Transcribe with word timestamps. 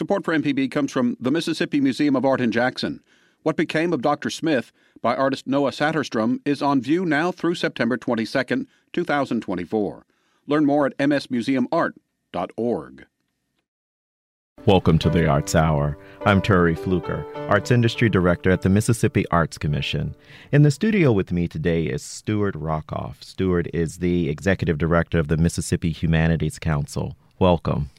Support 0.00 0.24
for 0.24 0.34
MPB 0.34 0.70
comes 0.70 0.90
from 0.90 1.18
the 1.20 1.30
Mississippi 1.30 1.78
Museum 1.78 2.16
of 2.16 2.24
Art 2.24 2.40
in 2.40 2.50
Jackson. 2.50 3.02
What 3.42 3.54
Became 3.54 3.92
of 3.92 4.00
Dr. 4.00 4.30
Smith 4.30 4.72
by 5.02 5.14
artist 5.14 5.46
Noah 5.46 5.72
Saterstrom 5.72 6.40
is 6.46 6.62
on 6.62 6.80
view 6.80 7.04
now 7.04 7.30
through 7.30 7.56
September 7.56 7.98
22, 7.98 8.66
2024. 8.94 10.06
Learn 10.46 10.64
more 10.64 10.86
at 10.86 10.96
msmuseumart.org. 10.96 13.06
Welcome 14.64 14.98
to 15.00 15.10
the 15.10 15.28
Arts 15.28 15.54
Hour. 15.54 15.98
I'm 16.24 16.40
Terry 16.40 16.74
Fluker, 16.74 17.26
Arts 17.50 17.70
Industry 17.70 18.08
Director 18.08 18.50
at 18.50 18.62
the 18.62 18.70
Mississippi 18.70 19.26
Arts 19.30 19.58
Commission. 19.58 20.14
In 20.50 20.62
the 20.62 20.70
studio 20.70 21.12
with 21.12 21.30
me 21.30 21.46
today 21.46 21.84
is 21.84 22.02
Stuart 22.02 22.54
Rockoff. 22.54 23.22
Stuart 23.22 23.66
is 23.74 23.98
the 23.98 24.30
Executive 24.30 24.78
Director 24.78 25.18
of 25.18 25.28
the 25.28 25.36
Mississippi 25.36 25.92
Humanities 25.92 26.58
Council. 26.58 27.18
Welcome. 27.38 27.90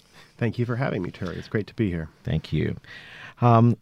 Thank 0.41 0.57
you 0.57 0.65
for 0.65 0.75
having 0.75 1.03
me, 1.03 1.11
Terry. 1.11 1.35
It's 1.35 1.47
great 1.47 1.67
to 1.67 1.75
be 1.75 1.91
here. 1.91 2.09
Thank 2.23 2.51
you. 2.51 2.75
Um, 3.41 3.77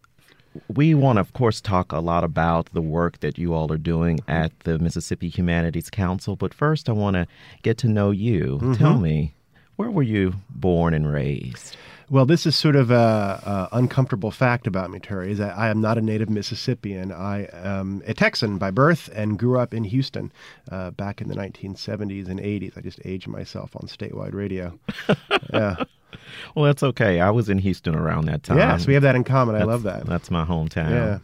we 0.68 0.94
want 0.94 1.16
to, 1.16 1.22
of 1.22 1.32
course, 1.32 1.62
talk 1.62 1.94
a 1.94 2.00
lot 2.00 2.26
about 2.26 2.66
the 2.74 2.82
work 2.82 3.22
that 3.22 3.38
you 3.38 3.54
all 3.54 3.72
are 3.72 3.78
doing 3.78 4.20
at 4.28 4.52
the 4.66 4.78
Mississippi 4.78 5.30
Humanities 5.30 5.90
Council, 5.90 6.36
but 6.36 6.54
first 6.54 6.90
I 6.90 6.92
want 6.92 7.14
to 7.14 7.28
get 7.62 7.78
to 7.78 7.88
know 7.88 8.12
you. 8.12 8.58
Mm-hmm. 8.62 8.74
Tell 8.74 9.00
me, 9.00 9.34
where 9.78 9.90
were 9.90 10.04
you 10.04 10.34
born 10.50 10.94
and 10.94 11.10
raised? 11.10 11.78
Well, 12.10 12.26
this 12.26 12.46
is 12.46 12.58
sort 12.58 12.76
of 12.76 12.92
a, 12.92 13.70
a, 13.72 13.78
uncomfortable 13.78 14.30
fact 14.30 14.68
about 14.68 14.92
me, 14.92 15.00
Terry, 15.00 15.32
is 15.32 15.38
that 15.38 15.58
I 15.58 15.70
am 15.70 15.80
not 15.80 15.98
a 15.98 16.02
native 16.02 16.30
Mississippian. 16.30 17.14
I 17.14 17.48
am 17.54 18.04
a 18.06 18.14
Texan 18.14 18.58
by 18.58 18.72
birth 18.72 19.10
and 19.14 19.40
grew 19.40 19.58
up 19.58 19.74
in 19.74 19.86
Houston 19.86 20.34
uh, 20.70 20.92
back 20.92 21.22
in 21.22 21.30
the 21.30 21.36
1970s 21.36 22.28
and 22.28 22.38
80s. 22.38 22.78
I 22.78 22.82
just 22.82 23.00
aged 23.06 23.30
myself 23.30 23.78
on 23.78 23.88
statewide 23.88 24.34
radio. 24.34 24.78
yeah. 25.54 25.86
Well, 26.56 26.66
that's 26.66 26.84
okay. 26.84 27.20
I 27.20 27.30
was 27.30 27.48
in 27.48 27.60
Houston 27.60 27.96
around 27.96 28.26
that 28.26 28.44
time. 28.44 28.58
Yes, 28.58 28.88
we 28.88 28.94
have 28.96 29.04
that 29.04 29.16
in 29.16 29.24
common. 29.24 29.54
That's, 29.54 29.64
I 29.64 29.68
love 29.68 29.84
that. 29.84 30.06
That's 30.06 30.32
my 30.32 30.44
hometown. 30.44 30.90
Yeah. 30.90 31.20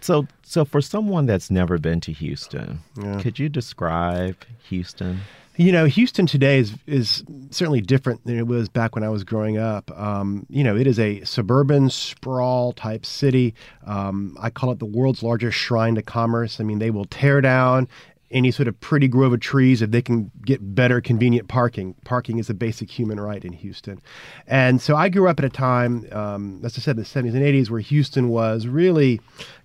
So, 0.00 0.26
so 0.42 0.64
for 0.64 0.80
someone 0.80 1.26
that's 1.26 1.50
never 1.50 1.78
been 1.78 2.00
to 2.02 2.12
Houston, 2.12 2.80
yeah. 3.00 3.20
could 3.20 3.38
you 3.38 3.48
describe 3.48 4.36
Houston? 4.68 5.20
You 5.56 5.72
know, 5.72 5.86
Houston 5.86 6.26
today 6.26 6.58
is 6.58 6.74
is 6.86 7.24
certainly 7.50 7.80
different 7.80 8.24
than 8.24 8.38
it 8.38 8.46
was 8.46 8.68
back 8.68 8.94
when 8.94 9.02
I 9.02 9.08
was 9.08 9.24
growing 9.24 9.58
up. 9.58 9.90
Um, 9.98 10.46
you 10.48 10.62
know, 10.62 10.76
it 10.76 10.86
is 10.86 11.00
a 11.00 11.24
suburban 11.24 11.90
sprawl 11.90 12.72
type 12.72 13.04
city. 13.04 13.54
Um, 13.84 14.36
I 14.40 14.50
call 14.50 14.70
it 14.70 14.78
the 14.78 14.86
world's 14.86 15.22
largest 15.22 15.58
shrine 15.58 15.96
to 15.96 16.02
commerce. 16.02 16.60
I 16.60 16.64
mean, 16.64 16.78
they 16.78 16.90
will 16.90 17.06
tear 17.06 17.40
down 17.40 17.88
any 18.30 18.50
sort 18.50 18.68
of 18.68 18.78
pretty 18.80 19.08
grove 19.08 19.32
of 19.32 19.40
trees 19.40 19.80
if 19.80 19.90
they 19.90 20.02
can 20.02 20.30
get 20.44 20.74
better 20.74 21.00
convenient 21.00 21.48
parking. 21.48 21.94
Parking 22.04 22.38
is 22.38 22.50
a 22.50 22.54
basic 22.54 22.90
human 22.90 23.18
right 23.18 23.44
in 23.44 23.52
Houston. 23.52 24.00
And 24.46 24.80
so 24.80 24.96
I 24.96 25.08
grew 25.08 25.28
up 25.28 25.38
at 25.38 25.44
a 25.44 25.50
time, 25.50 26.06
um, 26.12 26.60
as 26.64 26.76
I 26.76 26.80
said, 26.80 26.96
the 26.96 27.02
70s 27.02 27.34
and 27.34 27.42
80s, 27.42 27.70
where 27.70 27.80
Houston 27.80 28.28
was 28.28 28.66
really 28.66 29.20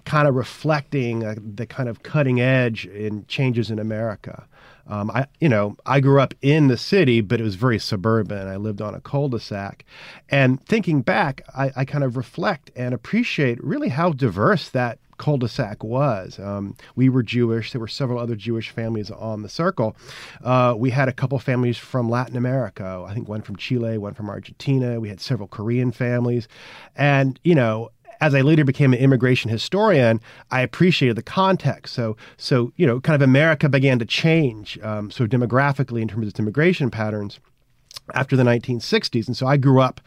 kind 0.05 0.27
of 0.27 0.35
reflecting 0.35 1.23
uh, 1.23 1.35
the 1.37 1.65
kind 1.65 1.89
of 1.89 2.03
cutting 2.03 2.39
edge 2.39 2.85
in 2.85 3.25
changes 3.27 3.69
in 3.69 3.79
America. 3.79 4.45
Um, 4.87 5.11
I, 5.11 5.27
you 5.39 5.49
know, 5.49 5.77
I 5.85 5.99
grew 5.99 6.19
up 6.19 6.33
in 6.41 6.67
the 6.67 6.77
city, 6.77 7.21
but 7.21 7.39
it 7.39 7.43
was 7.43 7.55
very 7.55 7.79
suburban. 7.79 8.47
I 8.47 8.57
lived 8.57 8.81
on 8.81 8.93
a 8.93 9.01
cul-de-sac, 9.01 9.85
and 10.29 10.63
thinking 10.65 11.01
back, 11.01 11.41
I, 11.55 11.71
I 11.75 11.85
kind 11.85 12.03
of 12.03 12.17
reflect 12.17 12.71
and 12.75 12.93
appreciate 12.93 13.63
really 13.63 13.89
how 13.89 14.11
diverse 14.11 14.69
that 14.69 14.99
cul-de-sac 15.17 15.83
was. 15.83 16.37
Um, 16.39 16.75
we 16.95 17.07
were 17.07 17.23
Jewish. 17.23 17.71
There 17.71 17.79
were 17.79 17.87
several 17.87 18.19
other 18.19 18.35
Jewish 18.35 18.71
families 18.71 19.09
on 19.09 19.41
the 19.41 19.49
circle. 19.49 19.95
Uh, 20.43 20.73
we 20.77 20.89
had 20.89 21.07
a 21.07 21.13
couple 21.13 21.39
families 21.39 21.77
from 21.77 22.09
Latin 22.09 22.35
America. 22.35 23.05
I 23.07 23.13
think 23.13 23.29
one 23.29 23.41
from 23.41 23.55
Chile, 23.55 23.97
one 23.97 24.13
from 24.13 24.29
Argentina. 24.29 24.99
We 24.99 25.09
had 25.09 25.21
several 25.21 25.47
Korean 25.47 25.91
families, 25.91 26.47
and 26.95 27.39
you 27.43 27.55
know, 27.55 27.91
as 28.23 28.33
I 28.33 28.39
later 28.39 28.63
became 28.63 28.93
an 28.93 28.99
immigration 28.99 29.51
historian, 29.51 30.21
I 30.49 30.61
appreciated 30.61 31.17
the 31.17 31.23
context. 31.23 31.93
So, 31.93 32.15
so 32.37 32.71
you 32.77 32.87
know, 32.87 33.01
kind 33.01 33.15
of 33.15 33.21
America 33.21 33.67
began 33.67 33.99
to 33.99 34.05
change, 34.05 34.79
um, 34.81 35.11
so 35.11 35.27
demographically 35.27 36.01
in 36.01 36.07
terms 36.07 36.23
of 36.23 36.29
its 36.29 36.39
immigration 36.39 36.89
patterns 36.89 37.41
after 38.13 38.37
the 38.37 38.43
1960s, 38.43 39.27
and 39.27 39.35
so 39.35 39.45
I 39.45 39.57
grew 39.57 39.81
up 39.81 39.99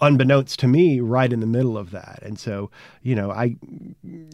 unbeknownst 0.00 0.60
to 0.60 0.68
me, 0.68 1.00
right 1.00 1.32
in 1.32 1.40
the 1.40 1.46
middle 1.46 1.76
of 1.76 1.90
that. 1.90 2.20
And 2.22 2.38
so, 2.38 2.70
you 3.02 3.16
know, 3.16 3.32
I 3.32 3.56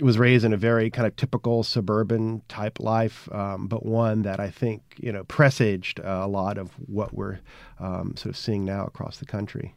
was 0.03 0.19
raised 0.19 0.45
in 0.45 0.53
a 0.53 0.59
very 0.59 0.91
kind 0.91 1.07
of 1.07 1.17
typical 1.17 1.63
suburban 1.63 2.43
type 2.49 2.79
life, 2.81 3.33
um, 3.33 3.67
but 3.67 3.87
one 3.87 4.23
that 4.23 4.41
I 4.41 4.51
think, 4.51 4.83
you 4.99 5.11
know, 5.11 5.25
presaged 5.25 6.01
uh, 6.01 6.21
a 6.23 6.29
lot 6.29 6.59
of 6.59 6.73
what 6.87 7.15
we're 7.15 7.39
um, 7.81 8.15
sort 8.15 8.35
of 8.35 8.37
seeing 8.37 8.67
now 8.67 8.85
across 8.85 9.17
the 9.17 9.27
country. 9.27 9.75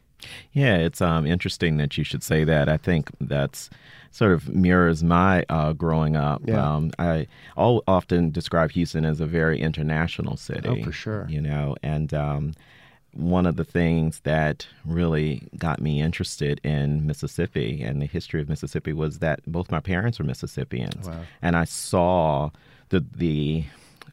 Yeah, 0.52 0.76
it's 0.76 1.00
um, 1.00 1.26
interesting 1.26 1.76
that 1.78 1.96
you 1.96 2.04
should 2.04 2.22
say 2.22 2.44
that. 2.44 2.68
I 2.68 2.76
think 2.76 3.10
that's 3.20 3.70
sort 4.10 4.32
of 4.32 4.48
mirrors 4.48 5.02
my 5.02 5.44
uh, 5.48 5.72
growing 5.72 6.16
up. 6.16 6.42
Yeah. 6.44 6.74
Um, 6.74 6.90
I 6.98 7.26
all 7.56 7.82
often 7.86 8.30
describe 8.30 8.72
Houston 8.72 9.04
as 9.04 9.20
a 9.20 9.26
very 9.26 9.60
international 9.60 10.36
city. 10.36 10.68
Oh, 10.68 10.84
for 10.84 10.92
sure. 10.92 11.26
You 11.28 11.40
know, 11.40 11.76
and 11.82 12.12
um, 12.12 12.54
one 13.12 13.46
of 13.46 13.56
the 13.56 13.64
things 13.64 14.20
that 14.20 14.66
really 14.84 15.48
got 15.58 15.80
me 15.80 16.00
interested 16.00 16.60
in 16.64 17.06
Mississippi 17.06 17.82
and 17.82 18.00
the 18.00 18.06
history 18.06 18.40
of 18.40 18.48
Mississippi 18.48 18.92
was 18.92 19.18
that 19.18 19.40
both 19.46 19.70
my 19.70 19.80
parents 19.80 20.18
were 20.18 20.24
Mississippians, 20.24 21.08
wow. 21.08 21.20
and 21.42 21.56
I 21.56 21.64
saw 21.64 22.50
the 22.90 23.04
the 23.16 23.64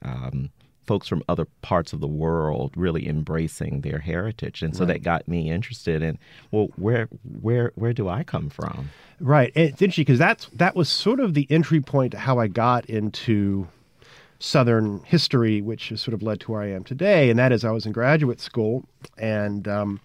um, 0.03 0.50
folks 0.88 1.08
from 1.08 1.24
other 1.30 1.46
parts 1.62 1.94
of 1.94 2.00
the 2.00 2.08
world 2.08 2.74
really 2.75 3.08
embracing 3.08 3.81
their 3.81 4.00
heritage, 4.00 4.64
and 4.64 4.75
so 4.75 4.86
right. 4.86 4.94
that 4.94 5.03
got 5.03 5.28
me 5.28 5.52
interested 5.52 6.02
in 6.02 6.18
well, 6.52 6.70
where 6.78 7.08
where 7.42 7.72
where 7.75 7.94
do 7.94 8.09
I 8.09 8.24
come 8.24 8.50
from? 8.50 8.90
Right, 9.20 9.52
it's 9.56 9.81
interesting 9.81 10.03
because 10.03 10.20
that's 10.20 10.48
that 10.53 10.75
was 10.75 10.90
sort 10.90 11.20
of 11.20 11.34
the 11.34 11.46
entry 11.50 11.81
point 11.81 12.12
to 12.14 12.18
how 12.18 12.40
I 12.40 12.48
got 12.48 12.86
into 12.86 13.68
Southern 14.40 15.02
history, 15.03 15.62
which 15.62 15.90
has 15.90 16.02
sort 16.02 16.14
of 16.14 16.22
led 16.22 16.40
to 16.42 16.52
where 16.52 16.62
I 16.62 16.70
am 16.70 16.84
today. 16.84 17.30
And 17.30 17.40
that 17.40 17.52
is, 17.52 17.66
I 17.66 17.72
was 17.72 17.86
in 17.86 17.92
graduate 17.92 18.40
school 18.40 18.86
and 19.18 19.68
um, 19.68 20.00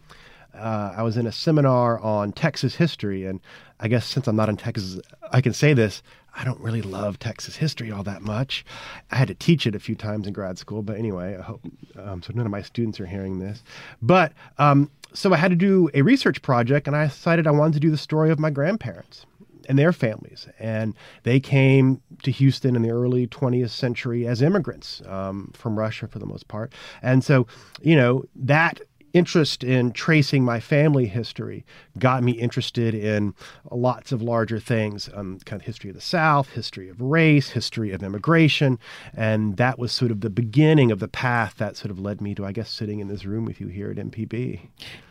uh, 0.55 0.95
I 0.97 1.03
was 1.03 1.17
in 1.17 1.27
a 1.27 1.33
seminar 1.33 1.99
on 2.01 2.33
Texas 2.33 2.75
history. 2.75 3.27
And 3.27 3.41
I 3.81 3.89
guess 3.89 4.07
since 4.07 4.27
I'm 4.27 4.37
not 4.37 4.49
in 4.49 4.57
Texas, 4.57 5.01
I 5.31 5.41
can 5.41 5.53
say 5.53 5.75
this. 5.75 6.03
I 6.35 6.45
don't 6.45 6.61
really 6.61 6.83
love 6.83 7.19
Texas 7.19 7.57
history 7.57 7.91
all 7.91 8.03
that 8.05 8.23
much. 8.23 8.65
I 9.11 9.17
had 9.17 9.29
to 9.29 9.35
teach 9.35 9.67
it 9.67 9.75
a 9.75 9.81
few 9.81 9.95
times 9.95 10.27
in 10.27 10.33
grad 10.33 10.59
school, 10.59 10.83
but 10.83 10.97
anyway, 10.97 11.37
I 11.37 11.43
hope 11.43 11.63
um, 11.99 12.23
so. 12.23 12.33
None 12.35 12.47
of 12.47 12.53
my 12.53 12.63
students 12.63 12.99
are 13.01 13.07
hearing 13.07 13.39
this, 13.39 13.63
but 14.01 14.33
um, 14.59 14.91
so 15.13 15.33
I 15.33 15.37
had 15.37 15.51
to 15.51 15.57
do 15.57 15.91
a 15.95 16.03
research 16.03 16.41
project, 16.43 16.87
and 16.87 16.97
I 16.97 17.07
decided 17.07 17.47
I 17.47 17.51
wanted 17.51 17.75
to 17.75 17.81
do 17.81 17.91
the 17.91 17.99
story 17.99 18.31
of 18.31 18.39
my 18.39 18.51
grandparents 18.51 19.27
and 19.69 19.79
their 19.79 19.93
families. 19.93 20.49
And 20.59 20.95
they 21.23 21.41
came 21.41 22.01
to 22.23 22.31
Houston 22.31 22.77
in 22.77 22.83
the 22.83 22.91
early 22.91 23.27
20th 23.27 23.71
century 23.71 24.27
as 24.27 24.43
immigrants 24.43 25.03
um, 25.07 25.53
from 25.55 25.79
Russia 25.79 26.09
for 26.09 26.19
the 26.19 26.27
most 26.27 26.49
part. 26.49 26.73
And 27.03 27.23
so, 27.25 27.47
you 27.81 27.97
know, 27.97 28.25
that 28.35 28.81
interest 29.13 29.63
in 29.63 29.93
tracing 29.93 30.45
my 30.45 30.61
family 30.61 31.07
history 31.07 31.65
got 31.99 32.23
me 32.23 32.33
interested 32.33 32.95
in 32.95 33.35
lots 33.71 34.13
of 34.13 34.23
larger 34.23 34.59
things 34.59 35.09
um, 35.15 35.39
kind 35.45 35.61
of 35.61 35.67
history 35.67 35.91
of 35.91 35.97
the 35.97 36.03
south 36.03 36.51
history 36.51 36.89
of 36.89 37.01
race 37.01 37.51
history 37.51 37.93
of 37.93 38.03
immigration 38.03 38.79
and 39.15 39.57
that 39.57 39.79
was 39.79 39.93
sort 39.93 40.11
of 40.11 40.21
the 40.21 40.31
beginning 40.31 40.91
of 40.91 40.99
the 40.99 41.09
path 41.09 41.55
that 41.59 41.77
sort 41.77 41.91
of 41.91 41.99
led 41.99 42.21
me 42.21 42.35
to 42.35 42.45
i 42.45 42.53
guess 42.53 42.71
sitting 42.71 43.01
in 43.01 43.09
this 43.09 43.25
room 43.25 43.45
with 43.45 43.61
you 43.61 43.69
here 43.69 43.91
at 43.91 43.97
mpb 43.97 44.61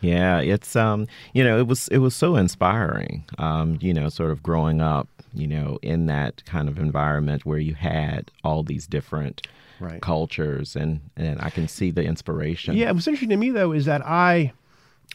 yeah 0.00 0.38
it's 0.40 0.74
um 0.76 1.06
you 1.32 1.44
know 1.44 1.58
it 1.58 1.66
was 1.66 1.88
it 1.88 1.98
was 1.98 2.14
so 2.14 2.36
inspiring 2.36 3.24
um 3.38 3.78
you 3.80 3.94
know 3.94 4.08
sort 4.08 4.30
of 4.30 4.42
growing 4.42 4.80
up 4.80 5.08
you 5.34 5.46
know 5.46 5.78
in 5.82 6.06
that 6.06 6.44
kind 6.44 6.68
of 6.68 6.78
environment 6.78 7.46
where 7.46 7.58
you 7.58 7.74
had 7.74 8.30
all 8.44 8.62
these 8.62 8.86
different 8.86 9.46
right. 9.82 10.00
cultures, 10.00 10.76
and 10.76 11.00
and 11.16 11.40
I 11.40 11.50
can 11.50 11.68
see 11.68 11.90
the 11.90 12.02
inspiration. 12.02 12.76
Yeah, 12.76 12.90
what's 12.92 13.06
interesting 13.06 13.30
to 13.30 13.36
me 13.36 13.50
though 13.50 13.72
is 13.72 13.84
that 13.86 14.02
I. 14.06 14.52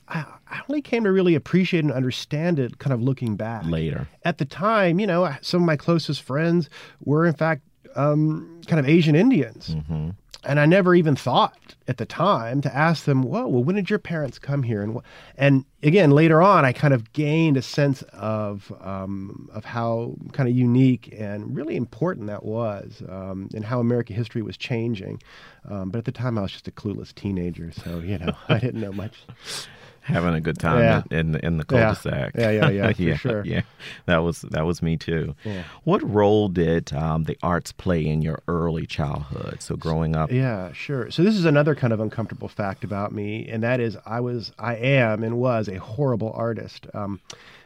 I 0.10 0.62
only 0.70 0.82
came 0.82 1.04
to 1.04 1.12
really 1.12 1.36
appreciate 1.36 1.84
and 1.84 1.92
understand 1.92 2.60
it 2.60 2.78
kind 2.78 2.94
of 2.94 3.02
looking 3.02 3.36
back. 3.36 3.66
Later. 3.66 4.08
At 4.24 4.38
the 4.38 4.46
time, 4.46 5.00
you 5.00 5.08
know, 5.08 5.34
some 5.42 5.62
of 5.64 5.66
my 5.66 5.76
closest 5.76 6.22
friends 6.22 6.70
were, 7.04 7.26
in 7.26 7.34
fact, 7.34 7.62
um, 7.96 8.62
kind 8.68 8.80
of 8.80 8.88
Asian 8.88 9.16
Indians. 9.16 9.76
Mm-hmm. 9.76 10.12
And 10.48 10.62
I 10.62 10.66
never 10.66 10.96
even 10.96 11.18
thought 11.18 11.76
at 11.90 11.98
the 11.98 12.06
time 12.06 12.62
to 12.62 12.74
ask 12.74 13.04
them, 13.04 13.22
"Whoa, 13.22 13.48
well, 13.48 13.64
when 13.64 13.76
did 13.76 13.90
your 13.90 14.00
parents 14.00 14.40
come 14.40 14.64
here?" 14.64 14.82
And 14.82 14.98
and 15.38 15.66
again, 15.84 16.12
later 16.12 16.42
on, 16.42 16.64
I 16.64 16.72
kind 16.72 16.94
of 16.94 17.12
gained 17.12 17.58
a 17.58 17.62
sense 17.62 18.02
of 18.14 18.72
um, 18.80 19.50
of 19.54 19.66
how 19.66 20.16
kind 20.32 20.48
of 20.48 20.56
unique 20.56 21.14
and 21.18 21.54
really 21.54 21.76
important 21.76 22.28
that 22.28 22.46
was, 22.46 23.04
um, 23.10 23.50
and 23.54 23.66
how 23.66 23.82
American 23.82 24.16
history 24.16 24.42
was 24.42 24.56
changing. 24.56 25.22
Um, 25.70 25.90
but 25.90 26.00
at 26.00 26.06
the 26.06 26.14
time, 26.14 26.38
I 26.38 26.44
was 26.44 26.54
just 26.54 26.70
a 26.70 26.72
clueless 26.72 27.14
teenager, 27.14 27.72
so 27.72 28.00
you 28.00 28.18
know, 28.18 28.34
I 28.48 28.60
didn't 28.60 28.80
know 28.80 28.94
much. 28.94 29.26
Having 30.08 30.34
a 30.34 30.42
good 30.42 30.58
time 30.58 30.80
Yeah. 30.80 31.04
in 31.20 31.34
the 31.34 31.46
in 31.46 31.58
the 31.58 31.66
cul-de-sac. 31.66 32.34
Yeah, 32.36 32.52
yeah, 32.52 32.70
yeah, 32.70 32.92
for 32.94 33.02
yeah, 33.02 33.16
sure. 33.16 33.46
Yeah, 33.46 33.62
that 34.06 34.18
was 34.18 34.42
that 34.52 34.66
was 34.66 34.82
me 34.82 34.98
too. 34.98 35.36
Yeah. 35.44 35.64
What 35.84 36.02
role 36.10 36.48
did 36.48 36.94
um, 36.94 37.24
the 37.26 37.38
arts 37.44 37.72
play 37.72 38.06
in 38.06 38.22
your 38.22 38.40
early 38.48 38.86
childhood? 38.86 39.62
So 39.62 39.76
growing 39.76 40.16
up, 40.16 40.32
Yeah, 40.32 40.72
sure. 40.74 41.12
So 41.12 41.24
this 41.24 41.36
is 41.36 41.46
another 41.46 41.76
kind 41.76 41.94
of 41.94 42.00
uncomfortable 42.00 42.48
fact 42.48 42.84
about 42.84 43.12
me, 43.12 43.48
and 43.50 43.62
that 43.64 43.80
is 43.80 43.98
I 44.06 44.20
was, 44.20 44.52
I 44.58 44.76
am, 44.76 45.24
and 45.24 45.38
was 45.38 45.68
a 45.68 45.78
horrible 45.80 46.32
artist. 46.34 46.88
Um, 46.94 47.20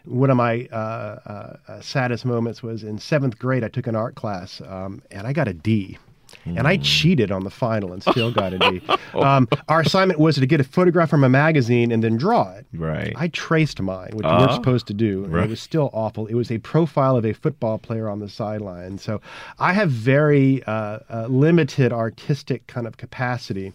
one 0.05 0.31
of 0.31 0.37
my 0.37 0.67
uh, 0.71 0.75
uh, 0.75 1.57
uh, 1.67 1.81
saddest 1.81 2.25
moments 2.25 2.63
was 2.63 2.83
in 2.83 2.97
seventh 2.97 3.37
grade. 3.37 3.63
I 3.63 3.67
took 3.67 3.85
an 3.87 3.95
art 3.95 4.15
class, 4.15 4.59
um, 4.67 5.01
and 5.11 5.27
I 5.27 5.33
got 5.33 5.47
a 5.47 5.53
D. 5.53 5.97
And 6.45 6.67
I 6.67 6.77
cheated 6.77 7.31
on 7.31 7.43
the 7.43 7.49
final 7.51 7.93
and 7.93 8.01
still 8.01 8.31
got 8.31 8.53
a 8.53 8.59
D. 8.59 8.81
Um, 9.13 9.47
our 9.67 9.81
assignment 9.81 10.19
was 10.19 10.35
to 10.37 10.45
get 10.45 10.61
a 10.61 10.63
photograph 10.63 11.09
from 11.09 11.23
a 11.25 11.29
magazine 11.29 11.91
and 11.91 12.01
then 12.03 12.15
draw 12.17 12.49
it. 12.53 12.65
right? 12.73 13.13
I 13.17 13.27
traced 13.27 13.81
mine, 13.81 14.11
which 14.13 14.25
Ah. 14.25 14.39
we're 14.47 14.53
supposed 14.53 14.87
to 14.87 14.93
do, 14.93 15.25
and 15.25 15.33
Right. 15.33 15.43
it 15.43 15.49
was 15.49 15.59
still 15.59 15.89
awful. 15.93 16.27
It 16.27 16.35
was 16.35 16.49
a 16.49 16.57
profile 16.59 17.17
of 17.17 17.25
a 17.25 17.33
football 17.33 17.77
player 17.77 18.07
on 18.07 18.19
the 18.19 18.29
sideline. 18.29 18.97
So 18.97 19.19
I 19.59 19.73
have 19.73 19.91
very 19.91 20.63
uh, 20.63 20.99
uh, 21.09 21.27
limited 21.29 21.91
artistic 21.91 22.65
kind 22.67 22.87
of 22.87 22.95
capacity. 22.97 23.73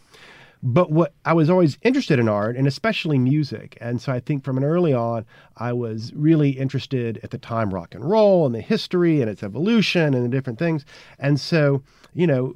But 0.68 0.90
what 0.90 1.14
I 1.24 1.32
was 1.32 1.48
always 1.48 1.78
interested 1.82 2.18
in 2.18 2.28
art 2.28 2.56
and 2.56 2.66
especially 2.66 3.18
music. 3.18 3.78
And 3.80 4.00
so 4.00 4.10
I 4.10 4.18
think 4.18 4.42
from 4.42 4.58
an 4.58 4.64
early 4.64 4.92
on, 4.92 5.24
I 5.56 5.72
was 5.72 6.12
really 6.12 6.50
interested 6.50 7.20
at 7.22 7.30
the 7.30 7.38
time 7.38 7.72
rock 7.72 7.94
and 7.94 8.04
roll 8.04 8.46
and 8.46 8.52
the 8.52 8.60
history 8.60 9.20
and 9.20 9.30
its 9.30 9.44
evolution 9.44 10.12
and 10.12 10.24
the 10.24 10.28
different 10.28 10.58
things. 10.58 10.84
And 11.20 11.38
so, 11.38 11.84
you 12.14 12.26
know, 12.26 12.52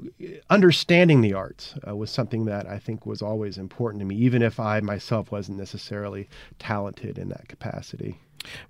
understanding 0.50 1.20
the 1.20 1.34
arts 1.34 1.76
uh, 1.86 1.94
was 1.94 2.10
something 2.10 2.46
that 2.46 2.66
I 2.66 2.80
think 2.80 3.06
was 3.06 3.22
always 3.22 3.56
important 3.56 4.00
to 4.00 4.06
me, 4.06 4.16
even 4.16 4.42
if 4.42 4.58
I 4.58 4.80
myself 4.80 5.30
wasn't 5.30 5.58
necessarily 5.58 6.28
talented 6.58 7.16
in 7.16 7.28
that 7.28 7.46
capacity. 7.46 8.18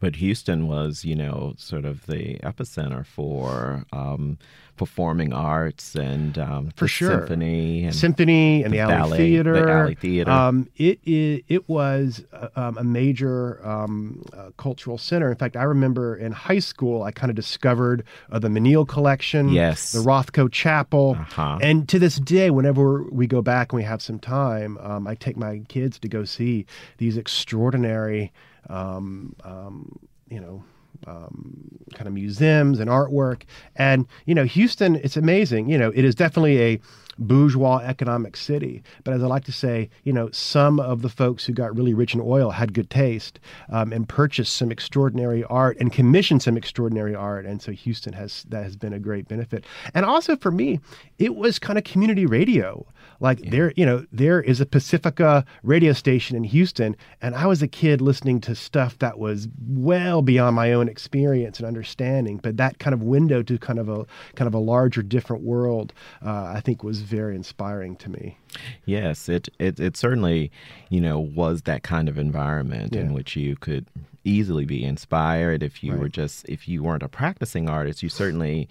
But 0.00 0.16
Houston 0.16 0.66
was, 0.66 1.04
you 1.04 1.14
know, 1.14 1.54
sort 1.56 1.84
of 1.84 2.06
the 2.06 2.38
epicenter 2.42 3.06
for 3.06 3.86
um, 3.92 4.38
performing 4.84 5.30
arts 5.34 5.94
and 5.94 6.38
um, 6.38 6.70
For 6.74 6.88
sure. 6.88 7.18
symphony 7.18 7.84
and 7.84 7.94
Symphony 7.94 8.62
and 8.64 8.72
the 8.72 8.78
the, 8.78 8.82
Alley 8.82 8.96
ballet- 8.96 9.16
Theater. 9.18 9.52
the 9.66 9.70
Alley 9.72 9.94
Theater. 9.94 10.30
Um, 10.30 10.68
it, 10.76 10.98
it 11.04 11.44
it 11.48 11.68
was 11.68 12.24
uh, 12.32 12.48
um, 12.56 12.78
a 12.78 12.84
major 12.84 13.60
um, 13.66 14.24
uh, 14.32 14.50
cultural 14.56 14.96
center. 14.96 15.30
In 15.30 15.36
fact, 15.36 15.54
I 15.54 15.64
remember 15.64 16.16
in 16.16 16.32
high 16.32 16.60
school, 16.60 17.02
I 17.02 17.10
kind 17.10 17.28
of 17.28 17.36
discovered 17.36 18.04
uh, 18.32 18.38
the 18.38 18.48
Menil 18.48 18.88
collection, 18.88 19.50
Yes. 19.50 19.92
the 19.92 19.98
Rothko 19.98 20.50
Chapel, 20.50 21.16
Uh-huh. 21.20 21.58
and 21.60 21.86
to 21.90 21.98
this 21.98 22.16
day, 22.16 22.48
whenever 22.50 23.04
we 23.12 23.26
go 23.26 23.42
back 23.42 23.72
and 23.72 23.76
we 23.76 23.84
have 23.84 24.00
some 24.00 24.18
time, 24.18 24.78
um, 24.78 25.06
I 25.06 25.14
take 25.14 25.36
my 25.36 25.60
kids 25.68 25.98
to 25.98 26.08
go 26.08 26.24
see 26.24 26.64
these 26.96 27.18
extraordinary, 27.18 28.32
um, 28.70 29.36
um, 29.44 29.98
you 30.30 30.40
know. 30.40 30.64
Um, 31.06 31.70
kind 31.94 32.06
of 32.06 32.12
museums 32.12 32.78
and 32.78 32.90
artwork, 32.90 33.42
and 33.76 34.06
you 34.26 34.34
know, 34.34 34.44
Houston. 34.44 34.96
It's 34.96 35.16
amazing. 35.16 35.70
You 35.70 35.78
know, 35.78 35.90
it 35.94 36.04
is 36.04 36.14
definitely 36.14 36.60
a 36.60 36.80
bourgeois 37.20 37.80
economic 37.84 38.36
city. 38.36 38.82
But 39.04 39.14
as 39.14 39.22
I 39.22 39.26
like 39.26 39.44
to 39.44 39.52
say, 39.52 39.90
you 40.04 40.12
know, 40.12 40.30
some 40.32 40.80
of 40.80 41.02
the 41.02 41.08
folks 41.08 41.44
who 41.44 41.52
got 41.52 41.76
really 41.76 41.94
rich 41.94 42.14
in 42.14 42.20
oil 42.20 42.50
had 42.50 42.72
good 42.72 42.90
taste 42.90 43.38
um, 43.68 43.92
and 43.92 44.08
purchased 44.08 44.56
some 44.56 44.72
extraordinary 44.72 45.44
art 45.44 45.76
and 45.78 45.92
commissioned 45.92 46.42
some 46.42 46.56
extraordinary 46.56 47.14
art. 47.14 47.44
And 47.44 47.62
so 47.62 47.72
Houston 47.72 48.14
has 48.14 48.44
that 48.48 48.64
has 48.64 48.74
been 48.74 48.92
a 48.92 48.98
great 48.98 49.28
benefit. 49.28 49.64
And 49.94 50.04
also 50.04 50.34
for 50.36 50.50
me, 50.50 50.80
it 51.18 51.36
was 51.36 51.58
kind 51.58 51.78
of 51.78 51.84
community 51.84 52.26
radio. 52.26 52.86
Like 53.20 53.40
there, 53.50 53.72
you 53.76 53.84
know, 53.84 54.06
there 54.10 54.40
is 54.40 54.60
a 54.60 54.66
Pacifica 54.66 55.44
radio 55.62 55.92
station 55.92 56.36
in 56.36 56.44
Houston, 56.44 56.96
and 57.20 57.34
I 57.34 57.46
was 57.46 57.62
a 57.62 57.68
kid 57.68 58.00
listening 58.00 58.40
to 58.42 58.54
stuff 58.54 58.98
that 58.98 59.18
was 59.18 59.46
well 59.68 60.22
beyond 60.22 60.56
my 60.56 60.72
own 60.72 60.88
experience 60.88 61.58
and 61.58 61.66
understanding. 61.66 62.38
But 62.38 62.56
that 62.56 62.78
kind 62.78 62.94
of 62.94 63.02
window 63.02 63.42
to 63.42 63.58
kind 63.58 63.78
of 63.78 63.88
a 63.88 64.06
kind 64.36 64.48
of 64.48 64.54
a 64.54 64.58
larger, 64.58 65.02
different 65.02 65.42
world, 65.42 65.92
uh, 66.24 66.52
I 66.56 66.60
think, 66.60 66.82
was 66.82 67.02
very 67.02 67.36
inspiring 67.36 67.96
to 67.96 68.10
me. 68.10 68.38
Yes, 68.86 69.28
it, 69.28 69.48
it 69.58 69.78
it 69.78 69.96
certainly, 69.96 70.50
you 70.88 71.00
know, 71.00 71.20
was 71.20 71.62
that 71.62 71.82
kind 71.82 72.08
of 72.08 72.16
environment 72.18 72.96
in 72.96 73.12
which 73.12 73.36
you 73.36 73.54
could 73.56 73.86
easily 74.24 74.64
be 74.64 74.82
inspired. 74.84 75.62
If 75.62 75.84
you 75.84 75.92
Right. 75.92 76.00
were 76.00 76.08
just 76.08 76.48
if 76.48 76.66
you 76.68 76.82
weren't 76.82 77.02
a 77.02 77.08
practicing 77.08 77.68
artist, 77.68 78.02
you 78.02 78.08
certainly 78.08 78.68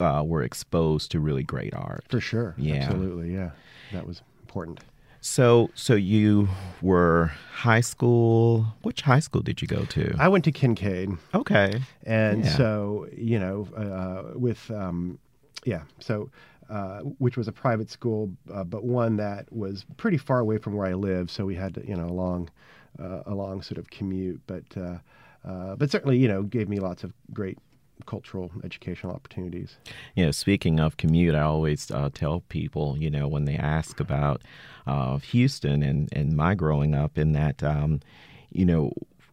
uh, 0.00 0.22
were 0.26 0.42
exposed 0.42 1.10
to 1.10 1.20
really 1.20 1.42
great 1.42 1.74
art. 1.74 2.04
For 2.08 2.20
sure. 2.20 2.54
Yeah. 2.56 2.76
Absolutely. 2.76 3.34
Yeah. 3.34 3.50
That 3.94 4.06
was 4.06 4.22
important. 4.42 4.80
So 5.20 5.70
so 5.74 5.94
you 5.94 6.48
were 6.82 7.32
high 7.52 7.80
school. 7.80 8.66
Which 8.82 9.00
high 9.02 9.20
school 9.20 9.40
did 9.42 9.62
you 9.62 9.68
go 9.68 9.84
to? 9.86 10.14
I 10.18 10.28
went 10.28 10.44
to 10.44 10.52
Kincaid. 10.52 11.10
okay. 11.34 11.80
And 12.04 12.44
Yeah. 12.44 12.56
so, 12.56 13.06
you 13.16 13.38
know, 13.38 13.66
uh, 13.76 14.38
with, 14.38 14.70
um, 14.70 15.18
yeah, 15.64 15.82
so, 15.98 16.30
uh, 16.68 16.98
which 17.18 17.36
was 17.38 17.48
a 17.48 17.52
private 17.52 17.90
school, 17.90 18.30
uh, 18.52 18.64
but 18.64 18.84
one 18.84 19.16
that 19.16 19.50
was 19.50 19.86
pretty 19.96 20.18
far 20.18 20.40
away 20.40 20.58
from 20.58 20.74
where 20.74 20.86
I 20.86 20.94
live. 20.94 21.30
So 21.30 21.46
we 21.46 21.54
had, 21.54 21.74
to, 21.74 21.88
you 21.88 21.96
know, 21.96 22.06
a 22.06 22.16
long, 22.24 22.50
uh, 22.98 23.22
a 23.26 23.34
long 23.34 23.62
sort 23.62 23.78
of 23.78 23.88
commute, 23.90 24.40
but, 24.46 24.64
uh, 24.76 24.98
uh, 25.48 25.76
but 25.76 25.90
certainly, 25.90 26.18
you 26.18 26.28
know, 26.28 26.42
gave 26.42 26.68
me 26.68 26.80
lots 26.80 27.04
of 27.04 27.12
great 27.32 27.58
cultural 28.06 28.50
educational 28.62 29.12
opportunities. 29.14 29.76
You 30.14 30.26
know, 30.26 30.30
speaking 30.30 30.80
of 30.80 30.96
commute, 30.96 31.34
I 31.34 31.42
always 31.42 31.90
uh, 31.90 32.10
tell 32.12 32.40
people, 32.48 32.96
you 32.98 33.10
know, 33.10 33.26
when 33.28 33.44
they 33.44 33.56
ask 33.56 34.00
about 34.00 34.42
uh, 34.86 35.18
Houston 35.18 35.82
and, 35.82 36.08
and 36.12 36.36
my 36.36 36.54
growing 36.54 36.94
up, 36.94 37.16
in 37.18 37.32
that, 37.32 37.62
um, 37.62 38.00
you 38.52 38.64
know, 38.66 38.92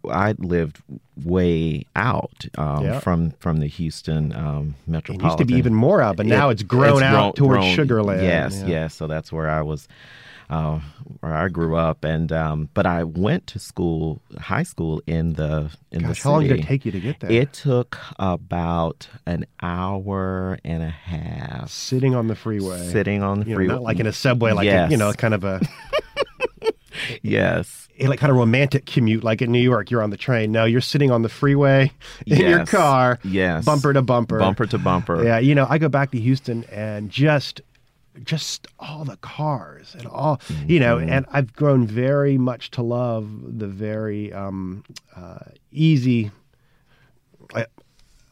I 0.10 0.34
lived 0.40 0.82
way 1.24 1.86
out 1.96 2.46
um, 2.58 2.84
Yeah. 2.86 3.00
from 3.00 3.32
from 3.40 3.58
the 3.58 3.68
Houston 3.68 4.34
um, 4.34 4.74
metropolitan. 4.88 5.26
It 5.26 5.30
used 5.30 5.38
to 5.40 5.46
be 5.46 5.56
even 5.60 5.76
more 5.76 6.02
out, 6.02 6.18
but 6.18 6.26
now 6.26 6.50
It- 6.50 6.54
it's 6.54 6.64
grown 6.64 7.04
out 7.04 7.36
towards 7.36 7.60
grown- 7.60 7.76
Sugar 7.76 8.02
Land. 8.02 8.24
Yes, 8.24 8.62
Yeah. 8.62 8.68
yes. 8.68 8.96
So 8.96 9.06
that's 9.06 9.32
where 9.32 9.48
I 9.50 9.62
was, 9.62 9.88
uh, 10.52 10.82
where 11.22 11.34
I 11.34 11.48
grew 11.48 11.78
up, 11.78 12.04
and 12.04 12.30
um, 12.32 12.70
but 12.74 12.86
I 12.86 13.06
went 13.06 13.48
to 13.48 13.60
school, 13.60 14.22
high 14.38 14.64
school 14.64 15.02
in 15.08 15.34
the 15.34 15.72
in 15.92 16.02
Gosh, 16.02 16.18
the 16.18 16.24
how 16.24 16.32
long 16.34 16.44
did 16.44 16.60
it 16.60 16.64
take 16.64 16.86
you 16.86 16.92
to 16.92 17.00
get 17.00 17.22
there? 17.22 17.32
It 17.32 17.54
took 17.54 17.98
about 18.20 19.08
an 19.26 19.46
hour 19.62 20.60
and 20.66 20.84
a 20.84 20.90
half 20.90 21.72
Sitting 21.72 22.14
on 22.16 22.28
the 22.28 22.36
freeway. 22.36 22.90
sitting 22.90 23.24
on 23.24 23.40
the 23.40 23.46
you 23.46 23.52
know, 23.52 23.56
freeway. 23.56 23.74
not 23.76 23.82
like 23.82 24.00
in 24.00 24.08
a 24.08 24.14
subway, 24.14 24.52
like, 24.52 24.68
a, 24.68 24.90
you 24.92 24.98
know, 24.98 25.14
kind 25.14 25.34
of 25.34 25.46
a. 25.46 25.62
yes, 27.22 27.88
a, 27.98 28.08
like 28.08 28.20
kind 28.20 28.30
of 28.30 28.38
romantic 28.38 28.86
commute, 28.86 29.24
like 29.24 29.42
in 29.42 29.54
New 29.54 29.62
York, 29.62 29.90
you're 29.90 30.04
on 30.04 30.10
the 30.10 30.18
train. 30.18 30.52
No, 30.52 30.66
you're 30.66 30.82
sitting 30.82 31.12
on 31.12 31.22
the 31.22 31.30
freeway 31.30 31.92
in 32.28 32.42
your 32.42 32.66
car, 32.66 33.20
yes, 33.24 33.64
bumper 33.64 33.94
to 33.94 34.02
bumper, 34.02 34.38
bumper 34.38 34.66
to 34.66 34.78
bumper. 34.78 35.24
Yeah, 35.24 35.40
you 35.40 35.56
know, 35.56 35.66
I 35.70 35.78
go 35.78 35.88
back 35.88 36.12
to 36.12 36.20
Houston 36.20 36.66
and 36.66 37.10
just, 37.10 37.62
just 38.24 38.68
all 38.80 39.06
the 39.06 39.18
cars 39.18 39.96
and 39.98 40.08
all, 40.08 40.42
you 40.68 40.80
know, 40.80 40.98
Mm-hmm. 40.98 41.10
and 41.10 41.26
I've 41.32 41.54
grown 41.54 41.88
very 41.88 42.38
much 42.38 42.72
to 42.72 42.82
love 42.82 43.30
the 43.60 43.68
very 43.68 44.32
um, 44.34 44.84
uh, 45.16 45.40
easy. 45.72 46.32
I, 47.56 47.66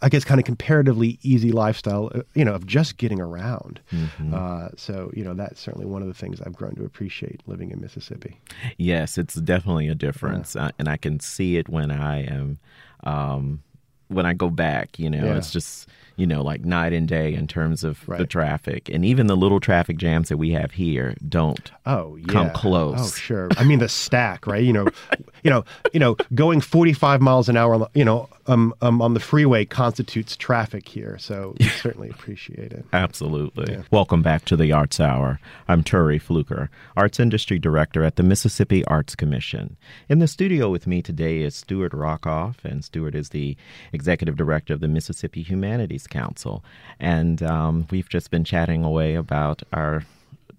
I 0.02 0.08
guess 0.10 0.24
kind 0.24 0.40
of 0.40 0.46
comparatively 0.46 1.20
easy 1.24 1.52
lifestyle, 1.52 2.10
uh, 2.16 2.22
you 2.34 2.46
know, 2.46 2.54
of 2.54 2.66
just 2.66 2.98
getting 2.98 3.20
around. 3.20 3.82
Mm-hmm. 3.92 4.34
Uh, 4.34 4.70
so, 4.78 5.12
you 5.14 5.24
know, 5.26 5.34
that's 5.34 5.60
certainly 5.60 5.86
one 5.86 6.02
of 6.02 6.08
the 6.08 6.14
things 6.14 6.40
I've 6.42 6.56
grown 6.56 6.76
to 6.76 6.86
appreciate 6.86 7.42
living 7.48 7.72
in 7.72 7.82
Mississippi. 7.82 8.40
Yes, 8.78 9.18
it's 9.18 9.36
definitely 9.36 9.88
a 9.90 9.96
difference, 9.96 10.56
uh, 10.56 10.72
and 10.80 10.88
I 10.88 10.96
can 10.98 11.20
see 11.20 11.58
it 11.58 11.68
when 11.68 11.92
I 11.92 12.24
am, 12.24 12.60
um, 13.04 13.62
when 14.08 14.26
I 14.26 14.34
go 14.34 14.50
back. 14.50 14.98
You 15.00 15.10
know, 15.10 15.26
Yeah. 15.26 15.36
it's 15.38 15.52
just 15.52 15.90
you 16.20 16.28
know 16.28 16.42
like 16.44 16.66
night 16.66 16.94
and 16.94 17.08
day 17.08 17.34
in 17.34 17.48
terms 17.48 17.84
of 17.84 18.06
the 18.08 18.26
traffic, 18.26 18.90
and 18.90 19.06
even 19.06 19.28
the 19.28 19.38
little 19.38 19.60
traffic 19.60 19.98
jams 19.98 20.30
that 20.30 20.38
we 20.38 20.52
have 20.52 20.72
here 20.72 21.16
don't. 21.28 21.72
Oh, 21.86 22.16
yeah. 22.18 22.26
Come 22.28 22.50
close. 22.52 22.98
Oh, 23.00 23.16
sure. 23.16 23.50
I 23.58 23.64
mean 23.64 23.80
the 23.80 23.90
stack, 23.90 24.46
right? 24.46 24.64
You 24.64 24.74
know, 24.74 24.88
you 25.44 25.50
know, 25.50 25.64
you 25.94 26.00
know, 26.00 26.16
going 26.36 26.62
45 26.62 27.22
miles 27.22 27.50
an 27.50 27.58
hour, 27.58 27.74
on 27.74 27.80
the- 27.82 27.90
you 27.94 28.06
know, 28.06 28.30
um, 28.48 28.74
um, 28.82 29.02
on 29.02 29.14
the 29.14 29.20
freeway 29.20 29.64
constitutes 29.66 30.36
traffic 30.36 30.88
here. 30.88 31.18
So 31.20 31.56
we 31.60 31.66
certainly 31.68 32.10
appreciate 32.10 32.74
it. 32.74 32.86
Absolutely. 32.94 33.78
Welcome 33.92 34.22
back 34.22 34.46
to 34.46 34.56
the 34.58 34.72
Arts 34.72 35.00
Hour. 35.00 35.40
I'm 35.68 35.84
Turi 35.84 36.20
Fluker, 36.22 36.70
Arts 36.98 37.20
Industry 37.20 37.60
Director 37.60 38.04
at 38.04 38.16
the 38.18 38.24
Mississippi 38.24 38.84
Arts 38.86 39.16
Commission. 39.16 39.78
In 40.10 40.20
the 40.20 40.28
studio 40.28 40.70
with 40.70 40.86
me 40.88 41.02
today 41.02 41.42
is 41.42 41.56
Stuart 41.56 41.92
Rockoff, 41.94 42.64
and 42.66 42.84
Stuart 42.84 43.16
is 43.16 43.30
the 43.30 43.56
Executive 43.94 44.36
Director 44.36 44.74
of 44.74 44.80
the 44.80 44.88
Mississippi 44.88 45.44
Humanities 45.44 46.08
Council. 46.10 46.64
And 47.00 47.42
um, 47.44 47.88
we've 47.92 48.10
just 48.10 48.32
been 48.32 48.44
chatting 48.44 48.84
away 48.84 49.16
about 49.16 49.64
our 49.74 50.04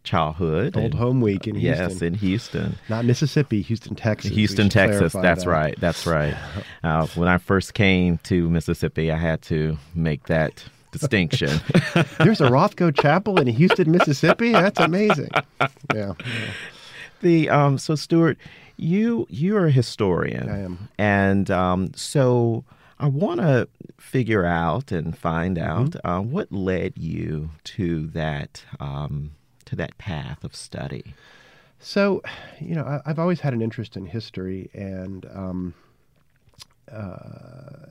childhood. 0.02 0.76
Old 0.76 0.84
and- 0.86 0.94
home 0.94 1.20
week 1.20 1.46
in 1.46 1.56
Yes, 1.56 2.00
in 2.00 2.14
Houston. 2.14 2.76
Not 2.88 3.04
Mississippi, 3.04 3.60
Houston, 3.62 3.94
Texas. 3.94 4.30
Houston, 4.32 4.68
Texas. 4.70 5.12
That's 5.12 5.44
that. 5.44 5.50
right. 5.50 5.80
That's 5.80 6.06
right. 6.06 6.34
Uh, 6.82 7.06
when 7.08 7.28
I 7.28 7.36
first 7.36 7.74
came 7.74 8.16
to 8.24 8.48
Mississippi, 8.48 9.12
I 9.12 9.18
had 9.18 9.42
to 9.42 9.76
make 9.94 10.28
that 10.28 10.64
distinction. 10.92 11.48
There's 12.18 12.40
a 12.40 12.48
Rothko 12.48 12.98
Chapel 12.98 13.38
in 13.38 13.46
Houston, 13.48 13.90
Mississippi. 13.90 14.52
That's 14.52 14.80
amazing. 14.80 15.28
Yeah. 15.94 16.14
the 17.20 17.50
um, 17.50 17.76
so 17.76 17.94
Stuart, 17.96 18.38
You 18.78 19.26
you're 19.28 19.66
a 19.66 19.70
historian. 19.70 20.48
I 20.48 20.60
am. 20.60 20.88
And 20.96 21.50
um, 21.50 21.92
so 21.94 22.64
I 23.00 23.06
want 23.08 23.40
to 23.40 23.68
figure 23.98 24.44
out 24.44 24.92
and 24.92 25.16
find 25.16 25.56
Mm-hmm. 25.56 25.82
out 25.82 25.96
uh, 26.04 26.20
what 26.20 26.52
led 26.52 26.98
you 26.98 27.50
to 27.64 28.06
that 28.08 28.64
um, 28.78 29.32
to 29.64 29.76
that 29.76 29.96
path 29.98 30.44
of 30.44 30.54
study. 30.54 31.14
So, 31.78 32.22
you 32.60 32.74
know, 32.74 32.84
I, 32.84 33.00
I've 33.06 33.18
always 33.18 33.40
had 33.40 33.54
an 33.54 33.62
interest 33.62 33.96
in 33.96 34.04
history, 34.06 34.68
and 34.74 35.24
um, 35.32 35.74
uh, 36.92 37.86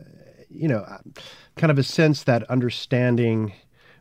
you 0.50 0.68
know, 0.68 0.86
kind 1.56 1.72
of 1.72 1.78
a 1.80 1.84
sense 1.84 2.24
that 2.24 2.44
understanding 2.44 3.54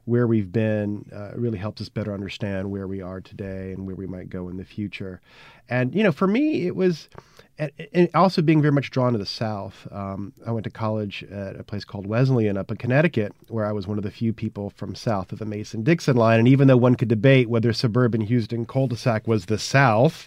where 0.09 0.27
we've 0.27 0.51
been 0.51 1.05
uh, 1.15 1.33
really 1.37 1.59
helps 1.59 1.83
us 1.83 1.91
better 1.91 2.15
understand 2.15 2.71
where 2.71 2.89
we 2.89 3.03
are 3.03 3.21
today 3.21 3.73
and 3.73 3.87
where 3.87 3.95
we 3.95 4.07
might 4.07 4.31
go 4.31 4.49
in 4.49 4.57
the 4.57 4.65
future. 4.65 5.21
And 5.69 5.95
you 5.95 6.03
know, 6.03 6.13
for 6.13 6.27
me, 6.27 6.67
it 6.67 6.75
was, 6.75 7.11
and, 7.59 8.09
also 8.15 8.41
being 8.41 8.63
very 8.63 8.73
much 8.73 8.91
drawn 8.91 9.13
to 9.13 9.19
the 9.19 9.27
South. 9.27 9.87
Um, 9.93 10.33
I 10.47 10.51
went 10.51 10.65
to 10.65 10.71
college 10.71 11.25
at 11.25 11.61
a 11.61 11.63
place 11.63 11.85
called 11.85 12.07
Wesleyan 12.07 12.57
up 12.57 12.71
in 12.71 12.79
Connecticut, 12.79 13.35
where 13.49 13.67
I 13.67 13.73
was 13.73 13.87
one 13.87 13.99
of 13.99 14.05
the 14.05 14.11
few 14.11 14.33
people 14.33 14.71
from 14.71 14.95
south 14.95 15.31
of 15.31 15.41
the 15.41 15.45
Mason-Dixon 15.45 16.17
line. 16.17 16.39
And 16.39 16.49
even 16.49 16.69
though 16.69 16.79
one 16.79 16.95
could 16.95 17.09
debate 17.09 17.51
whether 17.51 17.75
suburban 17.75 18.23
Houston 18.23 18.65
cul-de-sac 18.65 19.29
was 19.29 19.47
the 19.47 19.59
South. 19.59 20.27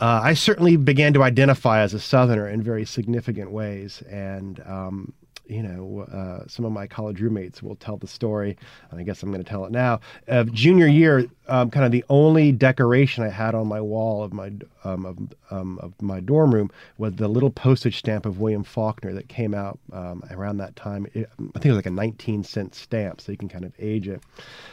Uh, 0.00 0.20
I 0.24 0.34
certainly 0.34 0.76
began 0.76 1.12
to 1.12 1.22
identify 1.22 1.82
as 1.82 1.92
a 1.92 2.00
Southerner 2.00 2.48
in 2.48 2.62
very 2.62 2.86
significant 2.86 3.50
ways, 3.52 4.02
and 4.08 4.58
um, 4.66 5.12
you 5.50 5.62
know, 5.62 6.06
uh, 6.12 6.46
some 6.46 6.64
of 6.64 6.72
my 6.72 6.86
college 6.86 7.20
roommates 7.20 7.62
will 7.62 7.74
tell 7.76 7.96
the 7.96 8.06
story, 8.06 8.56
and 8.90 9.00
I 9.00 9.02
guess 9.02 9.22
I'm 9.22 9.30
going 9.30 9.42
to 9.42 9.48
tell 9.48 9.64
it 9.64 9.72
now. 9.72 10.00
Of 10.28 10.52
junior 10.52 10.86
year, 10.86 11.26
um, 11.48 11.70
kind 11.70 11.84
of 11.84 11.90
the 11.90 12.04
only 12.08 12.52
decoration 12.52 13.24
I 13.24 13.28
had 13.28 13.54
on 13.56 13.66
my 13.66 13.80
wall 13.80 14.22
of 14.22 14.32
my 14.32 14.52
um, 14.84 15.04
of, 15.04 15.18
um, 15.50 15.78
of 15.80 16.00
my 16.00 16.20
dorm 16.20 16.54
room 16.54 16.70
was 16.96 17.16
the 17.16 17.28
little 17.28 17.50
postage 17.50 17.98
stamp 17.98 18.24
of 18.24 18.38
William 18.38 18.64
Faulkner 18.64 19.12
that 19.12 19.28
came 19.28 19.52
out 19.52 19.78
um, 19.92 20.22
around 20.30 20.58
that 20.58 20.76
time. 20.76 21.06
It, 21.12 21.28
I 21.38 21.58
think 21.58 21.66
it 21.66 21.70
was 21.70 21.76
like 21.76 21.86
a 21.86 21.90
19 21.90 22.44
cent 22.44 22.74
stamp, 22.74 23.20
so 23.20 23.32
you 23.32 23.38
can 23.38 23.48
kind 23.48 23.64
of 23.64 23.72
age 23.78 24.08
it. 24.08 24.22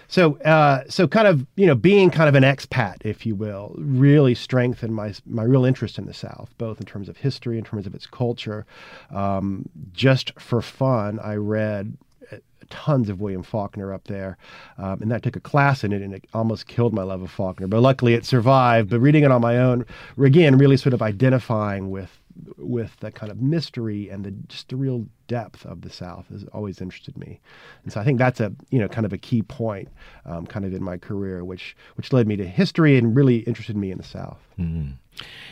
So, 0.07 0.38
uh, 0.41 0.84
so 0.88 1.07
kind 1.07 1.27
of 1.27 1.46
you 1.55 1.65
know, 1.65 1.75
being 1.75 2.12
kind 2.12 2.29
of 2.29 2.36
an 2.36 2.43
expat, 2.43 2.98
if 3.03 3.25
you 3.25 3.36
will, 3.36 3.74
really 3.77 4.36
strengthened 4.36 4.93
my 4.93 5.13
my 5.25 5.43
real 5.43 5.65
interest 5.65 5.98
in 5.98 6.05
the 6.05 6.13
South, 6.13 6.53
both 6.57 6.79
in 6.79 6.86
terms 6.86 7.10
of 7.10 7.17
history, 7.17 7.57
in 7.57 7.63
terms 7.63 7.88
of 7.88 7.96
its 7.96 8.05
culture. 8.05 8.65
Um, 9.10 9.67
just 9.93 10.39
for 10.39 10.62
fun, 10.68 11.20
I 11.20 11.36
read 11.36 11.98
uh, 12.32 12.38
tons 12.70 13.10
of 13.10 13.22
William 13.22 13.44
Faulkner 13.44 13.94
up 13.94 14.06
there, 14.06 14.38
um, 14.78 15.02
and 15.02 15.14
I 15.14 15.20
took 15.20 15.36
a 15.36 15.40
class 15.40 15.84
in 15.84 15.92
it, 15.92 16.02
and 16.02 16.14
it 16.14 16.26
almost 16.34 16.68
killed 16.68 16.94
my 16.94 17.04
love 17.04 17.22
of 17.22 17.32
Faulkner. 17.32 17.68
But 17.68 17.82
luckily, 17.82 18.14
it 18.14 18.26
survived. 18.26 18.90
But 18.90 19.00
reading 19.00 19.24
it 19.24 19.32
on 19.32 19.42
my 19.42 19.58
own, 19.58 19.86
again, 20.18 20.58
really 20.58 20.78
sort 20.78 20.94
of 20.94 21.02
identifying 21.02 21.90
with 21.90 22.20
with 22.58 22.96
the 23.00 23.12
kind 23.12 23.32
of 23.32 23.42
mystery 23.42 24.10
and 24.10 24.24
the 24.24 24.32
just 24.48 24.70
the 24.70 24.76
real 24.76 25.08
depth 25.28 25.66
of 25.66 25.82
the 25.82 25.90
South 25.90 26.28
has 26.30 26.44
always 26.54 26.82
interested 26.82 27.18
me, 27.18 27.40
and 27.84 27.92
so 27.92 28.00
I 28.00 28.04
think 28.04 28.20
that's 28.20 28.40
a 28.40 28.54
you 28.70 28.80
know 28.80 28.88
kind 28.88 29.06
of 29.06 29.14
a 29.14 29.18
key 29.18 29.42
point, 29.42 29.90
um, 30.26 30.46
kind 30.46 30.66
of 30.66 30.74
in 30.74 30.84
my 30.84 30.98
career, 30.98 31.44
which 31.44 31.76
which 31.96 32.14
led 32.14 32.28
me 32.28 32.36
to 32.38 32.48
history 32.48 32.98
and 32.98 33.16
really 33.16 33.40
interested 33.40 33.76
me 33.76 33.92
in 33.92 33.98
the 33.98 34.04
South. 34.04 34.40
Mm. 34.60 34.94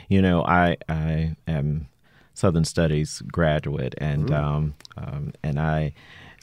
You 0.10 0.22
know, 0.22 0.44
I 0.44 0.78
I 0.90 1.36
am 1.48 1.88
Southern 2.36 2.65
Studies 2.65 3.22
graduate, 3.32 3.96
and 3.98 4.32
um, 4.32 4.75
um, 4.98 5.34
and 5.42 5.60
I, 5.60 5.94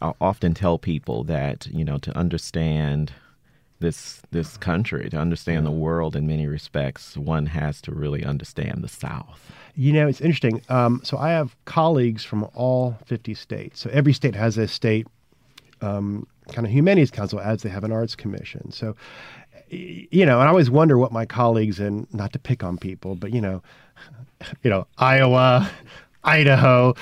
I 0.01 0.13
often 0.21 0.55
tell 0.55 0.79
people 0.79 1.23
that 1.25 1.67
you 1.69 1.85
know 1.85 1.99
to 1.99 2.17
understand 2.17 3.13
this 3.79 4.23
this 4.31 4.57
country, 4.57 5.11
to 5.11 5.19
understand 5.19 5.67
the 5.67 5.71
world 5.71 6.17
in 6.17 6.27
many 6.27 6.47
respects, 6.47 7.17
one 7.17 7.47
has 7.47 7.81
to 7.83 7.93
really 7.93 8.25
understand 8.25 8.83
the 8.83 8.89
South. 8.89 9.53
You 9.77 9.93
know, 9.93 10.09
it's 10.09 10.21
interesting. 10.21 10.63
Um, 10.69 11.01
so 11.05 11.19
I 11.19 11.31
have 11.31 11.55
colleagues 11.67 12.25
from 12.25 12.49
all 12.55 12.97
50 13.07 13.35
states. 13.35 13.81
So 13.81 13.91
every 13.91 14.13
state 14.13 14.35
has 14.35 14.57
a 14.59 14.69
state 14.69 15.07
um, 15.83 16.27
kind 16.53 16.67
of 16.67 16.73
humanities 16.73 17.11
council 17.11 17.41
as 17.41 17.63
they 17.63 17.69
have 17.69 17.85
an 17.85 17.93
arts 17.93 18.15
commission. 18.15 18.71
So, 18.71 18.97
you 19.69 20.27
know, 20.27 20.39
and 20.39 20.49
I 20.49 20.49
always 20.49 20.71
wonder 20.71 20.99
what 20.99 21.13
my 21.13 21.27
colleagues 21.27 21.81
and 21.81 22.13
not 22.13 22.33
to 22.35 22.39
pick 22.39 22.63
on 22.63 22.79
people, 22.79 23.15
but, 23.15 23.33
you 23.33 23.41
know, 23.41 23.63
you 24.63 24.71
know, 24.71 24.87
Iowa, 24.99 25.71
Idaho, 26.25 26.95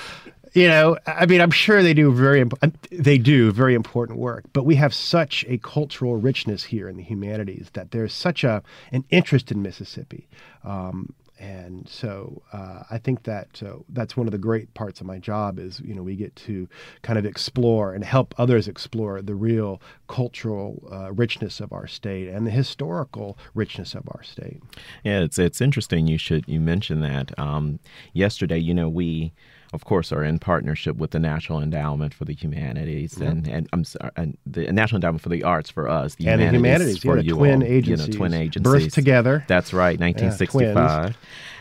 you 0.53 0.67
know, 0.67 0.97
I 1.07 1.25
mean, 1.25 1.39
I'm 1.39 1.51
sure 1.51 1.81
they 1.81 1.93
do 1.93 2.11
very, 2.11 2.43
they 2.91 3.17
do 3.17 3.51
very 3.51 3.73
important 3.73 4.19
work, 4.19 4.43
but 4.51 4.65
we 4.65 4.75
have 4.75 4.93
such 4.93 5.45
a 5.47 5.57
cultural 5.59 6.17
richness 6.17 6.63
here 6.65 6.89
in 6.89 6.97
the 6.97 7.03
humanities 7.03 7.69
that 7.73 7.91
there's 7.91 8.13
such 8.13 8.43
a 8.43 8.61
an 8.91 9.05
interest 9.09 9.51
in 9.51 9.61
Mississippi. 9.61 10.27
Um, 10.63 11.13
and 11.41 11.89
so 11.89 12.43
uh, 12.53 12.83
I 12.91 12.99
think 12.99 13.23
that 13.23 13.63
uh, 13.65 13.77
that's 13.89 14.15
one 14.15 14.27
of 14.27 14.31
the 14.31 14.37
great 14.37 14.71
parts 14.75 15.01
of 15.01 15.07
my 15.07 15.17
job 15.17 15.57
is 15.57 15.79
you 15.79 15.95
know 15.95 16.03
we 16.03 16.15
get 16.15 16.35
to 16.35 16.69
kind 17.01 17.17
of 17.17 17.25
explore 17.25 17.93
and 17.95 18.03
help 18.03 18.35
others 18.37 18.67
explore 18.67 19.23
the 19.23 19.33
real 19.33 19.81
cultural 20.07 20.87
uh, 20.91 21.11
richness 21.11 21.59
of 21.59 21.73
our 21.73 21.87
state 21.87 22.27
and 22.27 22.45
the 22.45 22.51
historical 22.51 23.39
richness 23.55 23.95
of 23.95 24.07
our 24.09 24.21
state. 24.21 24.61
Yeah, 25.03 25.21
it's 25.21 25.39
it's 25.39 25.61
interesting. 25.61 26.05
You 26.05 26.19
should 26.19 26.47
you 26.47 26.59
mentioned 26.59 27.03
that 27.03 27.37
um, 27.39 27.79
yesterday. 28.13 28.59
You 28.59 28.75
know, 28.75 28.87
we 28.87 29.33
of 29.73 29.85
course 29.85 30.11
are 30.11 30.23
in 30.23 30.37
partnership 30.39 30.97
with 30.97 31.11
the 31.11 31.19
National 31.19 31.61
Endowment 31.61 32.13
for 32.13 32.25
the 32.25 32.33
Humanities 32.33 33.17
and 33.17 33.47
and 33.47 33.69
I'm 33.73 33.83
sorry, 33.83 34.11
and 34.15 34.37
the 34.45 34.71
National 34.71 34.97
Endowment 34.97 35.21
for 35.21 35.29
the 35.29 35.43
Arts 35.43 35.69
for 35.69 35.87
us, 35.89 36.15
the 36.15 36.27
And 36.27 36.41
the 36.41 36.49
humanities, 36.49 36.97
for 36.99 37.17
yeah, 37.17 37.23
you 37.23 37.35
twin 37.35 37.63
all, 37.63 37.67
agencies. 37.69 38.07
you 38.07 38.13
know, 38.13 38.17
twin 38.17 38.33
agencies 38.33 38.87
Birthed 38.87 38.93
together. 38.93 39.43
That's 39.47 39.73
right, 39.73 39.99
1965. 39.99 41.01
twins. 41.03 41.15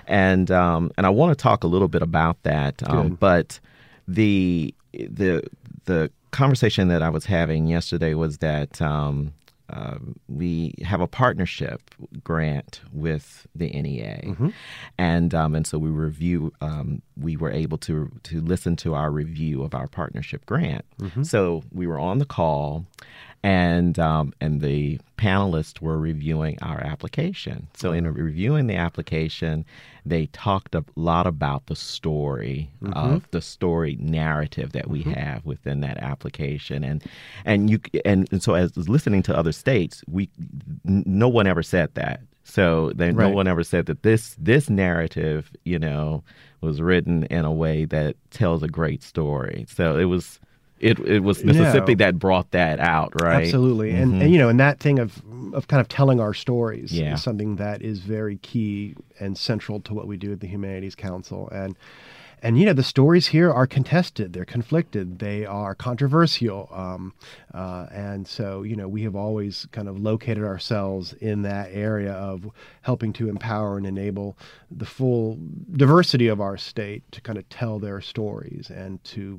and 0.06 0.50
um, 0.50 0.90
and 0.96 1.06
I 1.06 1.10
want 1.10 1.36
to 1.36 1.40
talk 1.40 1.64
a 1.64 1.68
little 1.68 1.88
bit 1.88 2.02
about 2.02 2.42
that. 2.42 2.82
Um, 2.88 3.10
but 3.14 3.60
the 4.08 4.74
the 4.92 5.42
the 5.84 6.10
conversation 6.32 6.88
that 6.88 7.02
I 7.02 7.08
was 7.10 7.24
having 7.26 7.66
yesterday 7.66 8.14
was 8.14 8.38
that 8.38 8.80
um, 8.82 9.32
uh, 9.72 9.98
we 10.28 10.74
have 10.82 11.00
a 11.00 11.06
partnership 11.06 11.80
grant 12.24 12.80
with 12.92 13.46
the 13.54 13.68
NEA, 13.70 14.20
Mm-hmm. 14.24 14.48
and 14.98 15.34
um, 15.34 15.54
and 15.54 15.66
so 15.66 15.78
we 15.78 15.90
review. 15.90 16.52
Um, 16.60 17.02
we 17.16 17.36
were 17.36 17.50
able 17.50 17.78
to 17.78 18.10
to 18.24 18.40
listen 18.40 18.76
to 18.76 18.94
our 18.94 19.10
review 19.10 19.62
of 19.62 19.74
our 19.74 19.86
partnership 19.86 20.44
grant. 20.46 20.84
Mm-hmm. 21.00 21.22
So 21.24 21.62
we 21.72 21.86
were 21.86 21.98
on 21.98 22.18
the 22.18 22.24
call, 22.24 22.86
and 23.42 23.98
um, 23.98 24.32
and 24.40 24.60
the 24.60 25.00
panelists 25.16 25.80
were 25.80 25.98
reviewing 25.98 26.58
our 26.62 26.80
application. 26.80 27.68
So 27.74 27.92
in 27.92 28.12
reviewing 28.12 28.66
the 28.66 28.76
application, 28.76 29.64
they 30.04 30.26
talked 30.26 30.74
a 30.74 30.84
lot 30.96 31.26
about 31.26 31.66
the 31.66 31.76
story 31.76 32.70
of 32.92 33.30
the 33.30 33.40
story 33.40 33.96
narrative 34.00 34.72
that 34.72 34.88
we 34.88 35.02
have 35.02 35.44
within 35.46 35.80
that 35.80 35.98
application, 35.98 36.84
and 36.84 37.02
and 37.44 37.70
you 37.70 37.80
and, 38.04 38.28
and 38.30 38.42
so 38.42 38.54
as 38.54 38.76
listening 38.76 39.22
to 39.24 39.36
other 39.36 39.52
states, 39.52 40.04
we 40.06 40.28
no 40.84 41.28
one 41.28 41.46
ever 41.46 41.62
said 41.62 41.94
that. 41.94 42.20
So 42.44 42.92
then 42.94 43.14
no 43.14 43.30
one 43.30 43.46
ever 43.46 43.62
said 43.62 43.86
that 43.86 44.02
this 44.02 44.36
this 44.38 44.68
narrative, 44.68 45.50
you 45.64 45.78
know, 45.78 46.24
was 46.60 46.82
written 46.82 47.24
in 47.24 47.44
a 47.44 47.52
way 47.52 47.86
that 47.86 48.16
tells 48.30 48.62
a 48.62 48.68
great 48.68 49.02
story. 49.02 49.64
So 49.68 49.96
it 49.96 50.06
was 50.06 50.40
it 50.80 50.98
it 51.00 51.20
was 51.20 51.44
Mississippi 51.44 51.94
No. 51.94 52.04
that 52.06 52.18
brought 52.18 52.50
that 52.52 52.80
out, 52.80 53.12
right? 53.22 53.44
Absolutely, 53.44 53.90
and, 53.92 54.14
Mhm. 54.14 54.22
and 54.22 54.32
you 54.32 54.38
know, 54.38 54.48
and 54.48 54.58
that 54.60 54.80
thing 54.80 54.98
of 54.98 55.22
of 55.52 55.66
kind 55.68 55.80
of 55.80 55.88
telling 55.88 56.20
our 56.20 56.32
stories 56.34 56.92
Yeah. 56.96 57.14
is 57.14 57.22
something 57.22 57.56
that 57.56 57.82
is 57.82 57.98
very 58.00 58.36
key 58.36 58.94
and 59.18 59.36
central 59.36 59.80
to 59.80 59.92
what 59.94 60.06
we 60.06 60.16
do 60.16 60.30
at 60.32 60.38
the 60.40 60.46
Humanities 60.46 60.94
Council, 60.94 61.48
and 61.50 61.76
and 62.42 62.58
you 62.58 62.64
know, 62.64 62.72
the 62.72 62.82
stories 62.82 63.26
here 63.26 63.50
are 63.52 63.66
contested, 63.66 64.32
they're 64.32 64.46
conflicted, 64.46 65.18
they 65.18 65.44
are 65.44 65.74
controversial, 65.74 66.70
um, 66.72 67.12
uh, 67.52 67.84
and 67.92 68.26
so 68.26 68.62
you 68.62 68.74
know, 68.76 68.88
we 68.88 69.02
have 69.02 69.14
always 69.14 69.66
kind 69.72 69.88
of 69.88 69.98
located 70.00 70.42
ourselves 70.44 71.12
in 71.20 71.42
that 71.42 71.68
area 71.72 72.12
of 72.12 72.46
helping 72.82 73.12
to 73.12 73.28
empower 73.28 73.76
and 73.76 73.86
enable 73.86 74.38
the 74.70 74.86
full 74.86 75.38
diversity 75.72 76.28
of 76.28 76.40
our 76.40 76.56
state 76.56 77.02
to 77.12 77.20
kind 77.20 77.36
of 77.38 77.46
tell 77.50 77.78
their 77.78 78.00
stories 78.00 78.70
and 78.70 79.02
to 79.04 79.38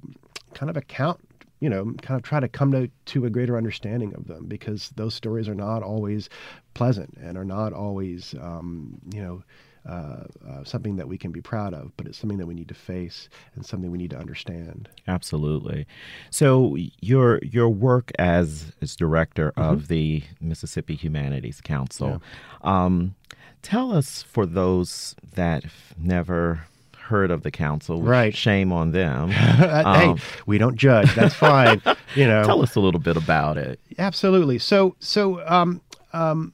kind 0.53 0.69
of 0.69 0.77
account 0.77 1.19
you 1.61 1.69
know, 1.69 1.93
kind 2.01 2.17
of 2.17 2.23
try 2.23 2.39
to 2.41 2.49
come 2.49 2.71
to, 2.71 2.89
to 3.05 3.25
a 3.25 3.29
greater 3.29 3.55
understanding 3.55 4.13
of 4.15 4.27
them 4.27 4.47
because 4.47 4.89
those 4.95 5.13
stories 5.13 5.47
are 5.47 5.55
not 5.55 5.83
always 5.83 6.27
pleasant 6.73 7.15
and 7.21 7.37
are 7.37 7.45
not 7.45 7.71
always, 7.71 8.33
um, 8.41 8.99
you 9.13 9.21
know, 9.21 9.43
uh, 9.87 10.23
uh, 10.47 10.63
something 10.63 10.95
that 10.97 11.07
we 11.07 11.17
can 11.17 11.31
be 11.31 11.41
proud 11.41 11.73
of, 11.73 11.91
but 11.97 12.05
it's 12.07 12.17
something 12.17 12.37
that 12.37 12.45
we 12.45 12.53
need 12.53 12.67
to 12.67 12.73
face 12.73 13.29
and 13.55 13.65
something 13.65 13.89
we 13.89 13.97
need 13.97 14.11
to 14.11 14.17
understand. 14.17 14.89
Absolutely. 15.07 15.87
So 16.29 16.75
your 16.99 17.39
your 17.43 17.69
work 17.69 18.11
as 18.19 18.73
as 18.81 18.95
director 18.95 19.53
of 19.55 19.87
the 19.87 20.23
Mississippi 20.39 20.95
Humanities 20.95 21.61
Council, 21.61 22.21
um, 22.61 23.15
tell 23.63 23.91
us 23.91 24.21
for 24.21 24.45
those 24.45 25.15
that 25.33 25.63
never 25.97 26.67
heard 27.11 27.29
of 27.29 27.43
the 27.43 27.51
council, 27.51 27.99
which 27.99 28.09
Right. 28.09 28.35
Shame 28.35 28.71
on 28.71 28.91
them. 28.91 29.29
hey, 29.31 29.83
Um, 29.83 30.19
we 30.47 30.57
don't 30.57 30.75
judge. 30.75 31.13
That's 31.13 31.35
fine. 31.35 31.81
you 32.15 32.25
know, 32.25 32.43
Tell 32.43 32.63
us 32.63 32.75
a 32.75 32.79
little 32.79 32.99
bit 32.99 33.17
about 33.17 33.57
it. 33.57 33.79
Absolutely. 33.99 34.57
So, 34.57 34.95
so 34.99 35.45
um, 35.47 35.81
um, 36.13 36.53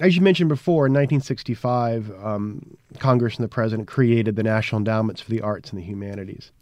as 0.00 0.14
you 0.14 0.22
mentioned 0.22 0.48
before, 0.48 0.86
in 0.86 0.92
1965, 0.92 2.12
um, 2.22 2.76
Congress 2.98 3.36
and 3.36 3.44
the 3.44 3.48
president 3.48 3.88
created 3.88 4.36
the 4.36 4.42
National 4.42 4.78
Endowments 4.78 5.20
for 5.20 5.30
the 5.30 5.40
Arts 5.40 5.70
and 5.70 5.80
the 5.80 5.84
Humanities. 5.84 6.52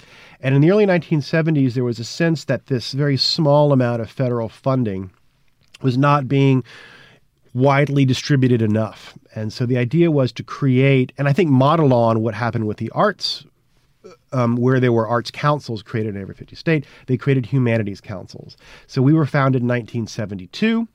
And 0.40 0.54
in 0.54 0.60
the 0.60 0.70
early 0.70 0.86
1970s, 0.86 1.74
there 1.74 1.84
was 1.84 1.98
a 1.98 2.04
sense 2.04 2.44
that 2.44 2.66
this 2.66 2.92
very 2.92 3.16
small 3.16 3.72
amount 3.72 4.00
of 4.02 4.10
federal 4.10 4.48
funding 4.48 5.10
was 5.82 5.98
not 5.98 6.28
being 6.28 6.64
widely 7.56 8.04
distributed 8.04 8.60
enough. 8.60 9.16
And 9.34 9.50
so 9.50 9.64
the 9.64 9.78
idea 9.78 10.10
was 10.10 10.30
to 10.32 10.42
create, 10.42 11.12
and 11.16 11.26
I 11.26 11.32
think 11.32 11.50
model 11.50 11.94
on 11.94 12.20
what 12.20 12.34
happened 12.34 12.66
with 12.66 12.76
the 12.76 12.90
arts 12.90 13.46
um, 14.32 14.56
where 14.56 14.78
there 14.78 14.92
were 14.92 15.08
arts 15.08 15.30
councils 15.30 15.82
created 15.82 16.14
in 16.14 16.20
every 16.20 16.34
50 16.34 16.54
state, 16.54 16.84
they 17.06 17.16
created 17.16 17.46
humanities 17.46 18.00
councils. 18.00 18.58
So 18.86 19.00
we 19.00 19.14
were 19.14 19.24
founded 19.24 19.62
in 19.62 19.68
1972, 19.68 20.86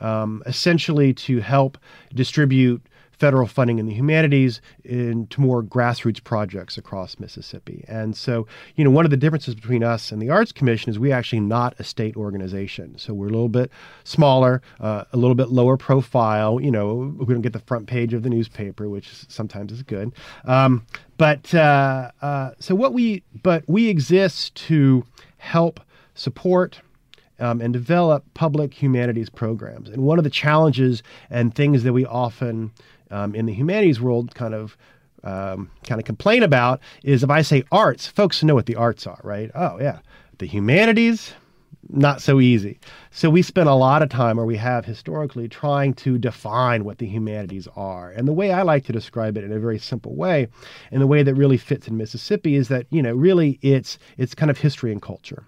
um, 0.00 0.42
essentially 0.46 1.12
to 1.14 1.40
help 1.40 1.78
distribute 2.14 2.80
federal 3.24 3.46
funding 3.46 3.78
in 3.78 3.86
the 3.86 3.94
humanities 3.94 4.60
into 4.84 5.40
more 5.40 5.62
grassroots 5.62 6.22
projects 6.22 6.76
across 6.76 7.18
Mississippi. 7.18 7.82
And 7.88 8.14
so, 8.14 8.46
you 8.76 8.84
know, 8.84 8.90
one 8.90 9.06
of 9.06 9.10
the 9.10 9.16
differences 9.16 9.54
between 9.54 9.82
us 9.82 10.12
and 10.12 10.20
the 10.20 10.28
Arts 10.28 10.52
Commission 10.52 10.90
is 10.90 10.98
we 10.98 11.10
actually 11.10 11.40
not 11.40 11.74
a 11.78 11.84
state 11.84 12.18
organization. 12.18 12.98
So 12.98 13.14
we're 13.14 13.28
a 13.28 13.30
little 13.30 13.48
bit 13.48 13.70
smaller, 14.04 14.60
uh, 14.78 15.04
a 15.10 15.16
little 15.16 15.34
bit 15.34 15.48
lower 15.48 15.78
profile. 15.78 16.60
You 16.60 16.70
know, 16.70 17.16
we 17.18 17.32
don't 17.32 17.40
get 17.40 17.54
the 17.54 17.60
front 17.60 17.86
page 17.86 18.12
of 18.12 18.24
the 18.24 18.28
newspaper, 18.28 18.90
which 18.90 19.08
sometimes 19.28 19.72
is 19.72 19.82
good. 19.82 20.12
Um, 20.44 20.84
but 21.16 21.54
uh, 21.54 22.10
uh, 22.20 22.50
so 22.58 22.74
what 22.74 22.92
we, 22.92 23.22
but 23.42 23.64
we 23.66 23.88
exist 23.88 24.54
to 24.66 25.06
help 25.38 25.80
support 26.14 26.82
um, 27.40 27.60
and 27.60 27.72
develop 27.72 28.24
public 28.34 28.72
humanities 28.74 29.28
programs. 29.28 29.88
And 29.88 30.02
one 30.04 30.18
of 30.18 30.24
the 30.24 30.30
challenges 30.30 31.02
and 31.30 31.54
things 31.54 31.82
that 31.82 31.92
we 31.92 32.06
often 32.06 32.72
um, 33.10 33.34
in 33.34 33.46
the 33.46 33.52
humanities 33.52 34.00
world 34.00 34.34
kind 34.34 34.54
of 34.54 34.76
um, 35.24 35.70
kind 35.86 36.00
of 36.00 36.04
complain 36.04 36.42
about 36.42 36.80
is 37.02 37.22
if 37.22 37.30
I 37.30 37.42
say 37.42 37.64
arts, 37.72 38.06
folks 38.06 38.42
know 38.42 38.54
what 38.54 38.66
the 38.66 38.76
arts 38.76 39.06
are, 39.06 39.20
right? 39.24 39.50
Oh 39.54 39.78
yeah, 39.80 40.00
the 40.38 40.46
humanities, 40.46 41.32
not 41.88 42.20
so 42.20 42.40
easy. 42.40 42.78
So 43.10 43.30
we 43.30 43.42
spend 43.42 43.68
a 43.68 43.74
lot 43.74 44.02
of 44.02 44.08
time, 44.10 44.38
or 44.38 44.44
we 44.44 44.56
have 44.56 44.84
historically, 44.84 45.48
trying 45.48 45.94
to 45.94 46.18
define 46.18 46.84
what 46.84 46.98
the 46.98 47.06
humanities 47.06 47.68
are. 47.74 48.10
And 48.10 48.28
the 48.28 48.32
way 48.32 48.52
I 48.52 48.62
like 48.62 48.84
to 48.86 48.92
describe 48.92 49.36
it 49.36 49.44
in 49.44 49.52
a 49.52 49.58
very 49.58 49.78
simple 49.78 50.14
way, 50.14 50.48
and 50.90 51.00
the 51.00 51.06
way 51.06 51.22
that 51.22 51.34
really 51.34 51.56
fits 51.56 51.88
in 51.88 51.96
Mississippi, 51.96 52.54
is 52.54 52.68
that 52.68 52.86
you 52.90 53.02
know 53.02 53.14
really 53.14 53.58
it's 53.62 53.98
it's 54.18 54.34
kind 54.34 54.50
of 54.50 54.58
history 54.58 54.92
and 54.92 55.00
culture. 55.00 55.44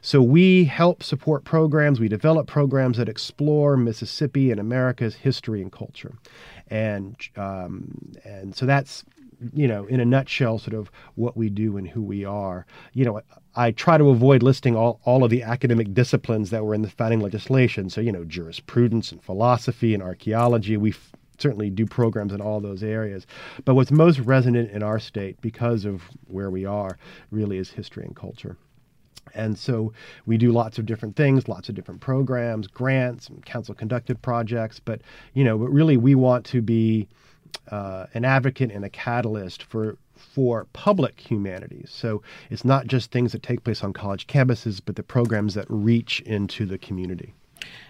So 0.00 0.22
we 0.22 0.64
help 0.64 1.02
support 1.02 1.44
programs, 1.44 2.00
we 2.00 2.08
develop 2.08 2.46
programs 2.46 2.96
that 2.98 3.08
explore 3.08 3.76
Mississippi 3.76 4.50
and 4.50 4.60
America's 4.60 5.14
history 5.14 5.62
and 5.62 5.72
culture. 5.72 6.14
And 6.68 7.16
um, 7.36 8.12
and 8.24 8.54
so 8.54 8.66
that's 8.66 9.04
you 9.54 9.66
know, 9.66 9.86
in 9.86 10.00
a 10.00 10.04
nutshell, 10.04 10.58
sort 10.58 10.74
of 10.74 10.90
what 11.14 11.36
we 11.36 11.48
do 11.48 11.76
and 11.76 11.88
who 11.88 12.02
we 12.02 12.24
are. 12.24 12.66
You 12.92 13.04
know, 13.04 13.20
I 13.56 13.70
try 13.70 13.98
to 13.98 14.10
avoid 14.10 14.42
listing 14.42 14.76
all, 14.76 15.00
all 15.04 15.24
of 15.24 15.30
the 15.30 15.42
academic 15.42 15.94
disciplines 15.94 16.50
that 16.50 16.64
were 16.64 16.74
in 16.74 16.82
the 16.82 16.90
founding 16.90 17.20
legislation. 17.20 17.90
So, 17.90 18.00
you 18.00 18.12
know, 18.12 18.24
jurisprudence 18.24 19.12
and 19.12 19.22
philosophy 19.22 19.94
and 19.94 20.02
archaeology. 20.02 20.76
We 20.76 20.90
f- 20.90 21.12
certainly 21.38 21.70
do 21.70 21.86
programs 21.86 22.32
in 22.32 22.40
all 22.40 22.60
those 22.60 22.82
areas. 22.82 23.26
But 23.64 23.74
what's 23.74 23.90
most 23.90 24.18
resonant 24.20 24.70
in 24.72 24.82
our 24.82 24.98
state, 24.98 25.40
because 25.40 25.84
of 25.84 26.02
where 26.26 26.50
we 26.50 26.66
are, 26.66 26.98
really 27.30 27.56
is 27.56 27.70
history 27.70 28.04
and 28.04 28.14
culture. 28.14 28.56
And 29.34 29.58
so 29.58 29.92
we 30.26 30.36
do 30.36 30.52
lots 30.52 30.78
of 30.78 30.86
different 30.86 31.16
things, 31.16 31.48
lots 31.48 31.68
of 31.68 31.74
different 31.74 32.00
programs, 32.00 32.66
grants, 32.66 33.28
and 33.28 33.44
council 33.44 33.74
conducted 33.74 34.20
projects. 34.22 34.80
But, 34.80 35.02
you 35.34 35.44
know, 35.44 35.56
but 35.56 35.68
really 35.68 35.96
we 35.96 36.14
want 36.14 36.44
to 36.46 36.60
be 36.60 37.08
uh, 37.70 38.06
an 38.14 38.24
advocate 38.24 38.70
and 38.70 38.84
a 38.84 38.90
catalyst 38.90 39.62
for 39.62 39.96
for 40.16 40.66
public 40.74 41.18
humanities. 41.18 41.90
So 41.90 42.22
it's 42.50 42.64
not 42.64 42.86
just 42.86 43.10
things 43.10 43.32
that 43.32 43.42
take 43.42 43.64
place 43.64 43.82
on 43.82 43.94
college 43.94 44.26
campuses, 44.26 44.80
but 44.84 44.96
the 44.96 45.02
programs 45.02 45.54
that 45.54 45.64
reach 45.70 46.20
into 46.20 46.66
the 46.66 46.76
community. 46.76 47.32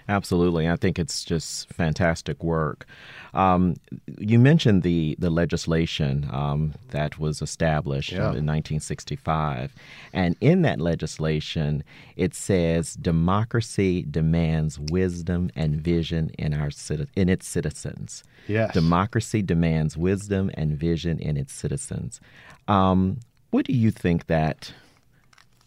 Absolutely. 0.08 0.68
I 0.68 0.76
think 0.76 0.98
it's 0.98 1.24
just 1.24 1.72
fantastic 1.72 2.42
work. 2.42 2.86
Um, 3.32 3.76
you 4.18 4.40
mentioned 4.40 4.82
the, 4.82 5.14
the 5.20 5.30
legislation 5.30 6.28
um, 6.32 6.74
that 6.88 7.18
was 7.18 7.40
established 7.40 8.10
yeah. 8.10 8.18
in 8.18 8.44
1965. 8.46 9.72
And 10.12 10.36
in 10.40 10.62
that 10.62 10.80
legislation, 10.80 11.84
it 12.16 12.34
says 12.34 12.94
democracy 12.94 14.04
demands 14.10 14.80
wisdom 14.90 15.50
and 15.54 15.76
vision 15.76 16.30
in, 16.38 16.54
our, 16.54 16.70
in 17.14 17.28
its 17.28 17.46
citizens. 17.46 18.24
Yes. 18.48 18.74
Democracy 18.74 19.42
demands 19.42 19.96
wisdom 19.96 20.50
and 20.54 20.76
vision 20.76 21.20
in 21.20 21.36
its 21.36 21.52
citizens. 21.52 22.20
Um, 22.66 23.20
what 23.50 23.64
do 23.64 23.72
you 23.72 23.90
think 23.90 24.26
that 24.26 24.72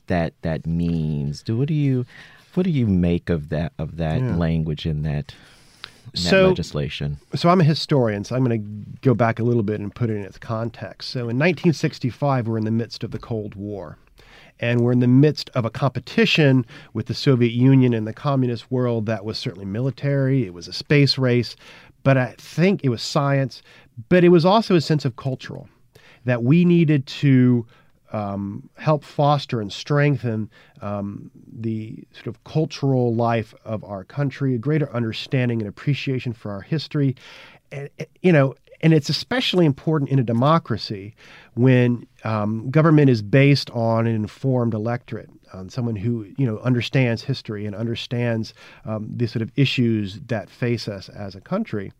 that 0.07 0.33
that 0.41 0.65
means? 0.65 1.43
Do 1.43 1.57
what 1.57 1.67
do 1.67 1.73
you 1.73 2.05
what 2.53 2.63
do 2.63 2.71
you 2.71 2.87
make 2.87 3.29
of 3.29 3.49
that 3.49 3.73
of 3.77 3.97
that 3.97 4.21
yeah. 4.21 4.35
language 4.35 4.85
in 4.85 5.03
that, 5.03 5.33
in 6.13 6.19
so, 6.19 6.43
that 6.43 6.49
legislation? 6.49 7.17
So 7.35 7.49
I'm 7.49 7.61
a 7.61 7.65
historian, 7.65 8.23
so 8.23 8.35
I'm 8.35 8.43
going 8.43 8.61
to 8.61 8.99
go 9.01 9.13
back 9.13 9.39
a 9.39 9.43
little 9.43 9.63
bit 9.63 9.79
and 9.79 9.93
put 9.93 10.09
it 10.09 10.15
in 10.15 10.23
its 10.23 10.37
context. 10.37 11.09
So 11.09 11.21
in 11.21 11.37
1965, 11.37 12.47
we're 12.47 12.57
in 12.57 12.65
the 12.65 12.71
midst 12.71 13.03
of 13.03 13.11
the 13.11 13.19
Cold 13.19 13.55
War. 13.55 13.97
And 14.59 14.81
we're 14.81 14.91
in 14.91 14.99
the 14.99 15.07
midst 15.07 15.49
of 15.55 15.65
a 15.65 15.69
competition 15.69 16.65
with 16.93 17.07
the 17.07 17.15
Soviet 17.15 17.51
Union 17.51 17.93
and 17.93 18.07
the 18.07 18.13
communist 18.13 18.71
world 18.71 19.07
that 19.07 19.25
was 19.25 19.37
certainly 19.37 19.65
military, 19.65 20.45
it 20.45 20.53
was 20.53 20.67
a 20.67 20.73
space 20.73 21.17
race, 21.17 21.55
but 22.03 22.17
I 22.17 22.35
think 22.37 22.81
it 22.83 22.89
was 22.89 23.01
science, 23.01 23.63
but 24.09 24.23
it 24.23 24.29
was 24.29 24.45
also 24.45 24.75
a 24.75 24.81
sense 24.81 25.05
of 25.05 25.15
cultural 25.15 25.67
that 26.25 26.43
we 26.43 26.65
needed 26.65 27.05
to 27.07 27.65
um, 28.13 28.69
help 28.77 29.03
foster 29.03 29.59
and 29.59 29.73
strengthen 29.73 30.49
um, 30.81 31.31
the 31.51 32.05
sort 32.13 32.27
of 32.27 32.43
cultural 32.43 33.13
life 33.13 33.53
of 33.65 33.83
our 33.83 34.03
country, 34.03 34.55
a 34.55 34.57
greater 34.57 34.93
understanding 34.93 35.59
and 35.59 35.67
appreciation 35.67 36.31
for 36.31 36.51
our 36.51 36.61
history. 36.61 37.15
And, 37.71 37.89
you 38.21 38.31
know, 38.31 38.55
and 38.83 38.93
it's 38.93 39.09
especially 39.09 39.65
important 39.65 40.11
in 40.11 40.19
a 40.19 40.23
democracy 40.23 41.15
when 41.55 42.05
um, 42.25 42.69
government 42.69 43.09
is 43.09 43.21
based 43.21 43.69
on 43.71 44.05
an 44.05 44.13
informed 44.13 44.73
electorate, 44.73 45.29
on 45.53 45.69
someone 45.69 45.95
who 45.95 46.27
you 46.37 46.45
know 46.45 46.59
understands 46.59 47.23
history 47.23 47.65
and 47.65 47.75
understands 47.75 48.53
um, 48.85 49.07
the 49.09 49.25
sort 49.25 49.41
of 49.41 49.51
issues 49.55 50.19
that 50.27 50.49
face 50.49 50.87
us 50.87 51.09
as 51.09 51.33
a 51.33 51.41
country. 51.41 51.93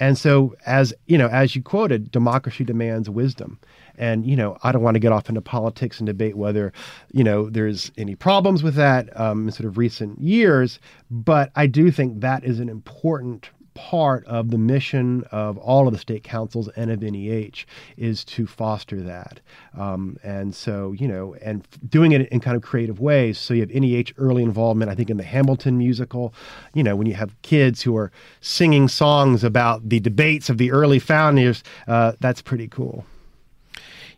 And 0.00 0.18
so, 0.18 0.54
as 0.66 0.92
you 1.06 1.16
know, 1.16 1.28
as 1.28 1.54
you 1.54 1.62
quoted, 1.62 2.10
democracy 2.10 2.64
demands 2.64 3.08
wisdom. 3.08 3.58
And 3.96 4.26
you 4.26 4.34
know, 4.34 4.56
I 4.62 4.72
don't 4.72 4.82
want 4.82 4.96
to 4.96 5.00
get 5.00 5.12
off 5.12 5.28
into 5.28 5.40
politics 5.40 5.98
and 6.00 6.06
debate 6.06 6.36
whether 6.36 6.72
you 7.12 7.22
know 7.22 7.48
there's 7.48 7.92
any 7.96 8.16
problems 8.16 8.62
with 8.62 8.74
that 8.74 9.18
um, 9.18 9.46
in 9.46 9.52
sort 9.52 9.66
of 9.66 9.78
recent 9.78 10.20
years, 10.20 10.80
but 11.10 11.50
I 11.54 11.66
do 11.66 11.90
think 11.90 12.20
that 12.20 12.44
is 12.44 12.58
an 12.58 12.68
important 12.68 13.50
part 13.74 14.24
of 14.26 14.50
the 14.50 14.58
mission 14.58 15.24
of 15.30 15.58
all 15.58 15.86
of 15.86 15.92
the 15.92 15.98
state 15.98 16.22
councils 16.22 16.68
and 16.76 16.90
of 16.90 17.02
NEH 17.02 17.64
is 17.96 18.24
to 18.24 18.46
foster 18.46 19.02
that. 19.02 19.40
Um, 19.76 20.16
and 20.22 20.54
so, 20.54 20.92
you 20.92 21.08
know, 21.08 21.34
and 21.42 21.66
doing 21.88 22.12
it 22.12 22.28
in 22.28 22.40
kind 22.40 22.56
of 22.56 22.62
creative 22.62 23.00
ways. 23.00 23.38
So 23.38 23.54
you 23.54 23.60
have 23.60 23.70
NEH 23.70 24.12
early 24.16 24.42
involvement, 24.42 24.90
I 24.90 24.94
think, 24.94 25.10
in 25.10 25.16
the 25.16 25.24
Hamilton 25.24 25.76
musical. 25.76 26.32
You 26.72 26.82
know, 26.82 26.96
when 26.96 27.06
you 27.06 27.14
have 27.14 27.40
kids 27.42 27.82
who 27.82 27.96
are 27.96 28.12
singing 28.40 28.88
songs 28.88 29.44
about 29.44 29.88
the 29.88 30.00
debates 30.00 30.48
of 30.48 30.58
the 30.58 30.70
early 30.70 30.98
founders, 30.98 31.62
uh, 31.88 32.12
that's 32.20 32.40
pretty 32.40 32.68
cool. 32.68 33.04